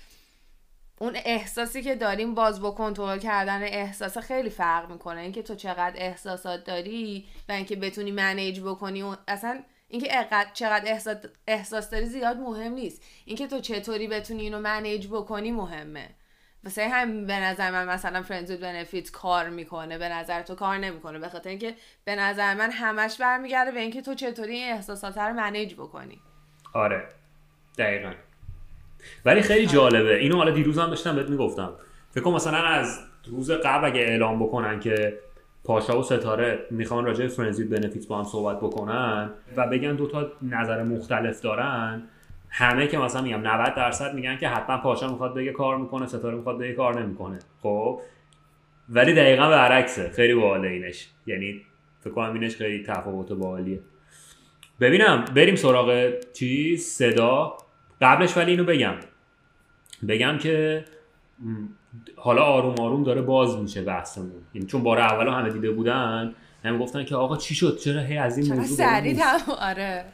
[1.01, 5.21] اون احساسی که داریم باز با کنترل کردن احساس خیلی فرق می‌کنه.
[5.21, 10.09] اینکه تو چقدر احساسات داری و اینکه بتونی منیج بکنی اون اصلا اینکه
[10.53, 11.17] چقدر احساس,
[11.47, 13.03] احساس داری زیاد مهم نیست.
[13.25, 16.09] اینکه تو چطوری بتونی اینو منیج بکنی مهمه.
[16.65, 21.19] واسه هم به نظر من مثلا فرندز بنفیت کار می‌کنه به نظر تو کار نمی‌کنه
[21.19, 25.33] به خاطر اینکه به نظر من همش برمیگرده به اینکه تو چطوری این احساسات رو
[25.33, 26.21] منیج بکنی.
[26.73, 27.05] آره
[27.79, 28.13] دقیقا.
[29.25, 30.17] ولی خیلی جالبه.
[30.17, 31.73] اینو حالا دیروز هم داشتم بهت می‌گفتم.
[32.11, 35.19] فکر کن مثلا از روز قبل اگه اعلام بکنن که
[35.65, 40.33] پاشا و ستاره می‌خوان راجع به فرنزید بنفیت با هم صحبت بکنن و بگن دوتا
[40.43, 42.09] نظر مختلف دارن
[42.59, 46.37] همه که مثلا میگم 90 درصد میگن که حتما پاشا می‌خواد بگه کار می‌کنه ستاره
[46.37, 47.39] می‌خواد بگه کار نمی‌کنه.
[47.63, 48.01] خب؟
[48.89, 51.09] ولی دقیقا برعکسه خیلی باحاله اینش.
[51.27, 51.63] یعنی
[52.01, 53.81] فکر کنم اینش خیلی تفاوت باحالیه.
[54.81, 57.57] ببینم بریم سراغ چیز صدا.
[58.01, 58.95] قبلش ولی اینو بگم.
[60.09, 60.85] بگم که
[62.17, 64.43] حالا آروم آروم داره باز میشه بحثمون.
[64.55, 66.35] یعنی چون بار اول همه دیده بودن
[66.65, 69.23] هم گفتن که آقا چی شد؟ چرا هی از این موضوع سریع
[69.59, 70.05] آره.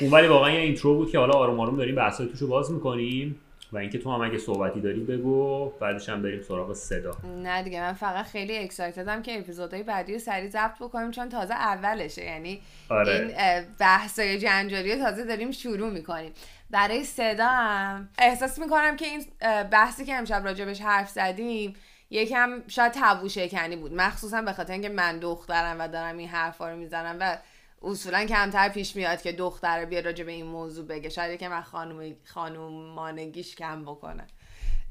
[0.00, 3.40] اون ولی واقعا یه اینترو بود که حالا آروم آروم داریم بحثای توشو باز می‌کنیم
[3.72, 7.16] و اینکه تو هم اگه صحبتی داری بگو بعدش هم بریم سراغ صدا.
[7.42, 11.54] نه دیگه من فقط خیلی اکسایتدم که اپیزودهای بعدی رو سریع ضبط بکنیم چون تازه
[11.54, 12.24] اولشه.
[12.24, 13.12] یعنی آره.
[13.12, 16.32] این بحثای جنجالی رو تازه داریم شروع می‌کنیم.
[16.70, 19.24] برای صدا هم احساس می‌کنم که این
[19.70, 21.74] بحثی که امشب راجبش حرف زدیم
[22.10, 23.94] یکم شاید تبو شکنی بود.
[23.94, 27.38] مخصوصا به خاطر اینکه من دخترم و دارم این حرفا رو می‌زنم و
[27.82, 31.08] اصولا کمتر پیش میاد که دختر بیا راجع به این موضوع بگه.
[31.08, 34.26] شاید یکم از خانوم خانومانگیش کم بکنه.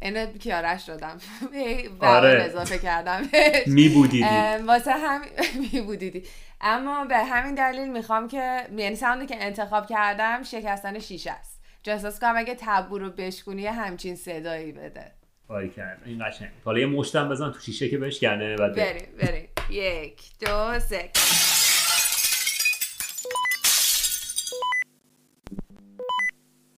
[0.02, 0.90] اینو کیارش
[2.00, 2.44] به آره.
[2.44, 3.22] اضافه کردم.
[3.32, 3.68] بهش.
[3.80, 4.24] میبودیدی.
[4.24, 5.22] اه، واسه هم
[5.74, 6.24] می بودیدی
[6.62, 11.62] اما به همین دلیل می‌خوام که یعنی ساوندی که انتخاب کردم شکستن شیشه است.
[11.84, 15.12] چون احساس کنم اگه تبو رو بشکونی همچین صدایی بده.
[15.48, 16.02] باری کرد.
[16.06, 16.50] این قشنگ.
[16.66, 18.94] حالا یه مشتم بزن تو شیشه که بشکنه بعد بری.
[18.94, 19.50] بریم بریم.
[19.70, 21.10] یک دو سه.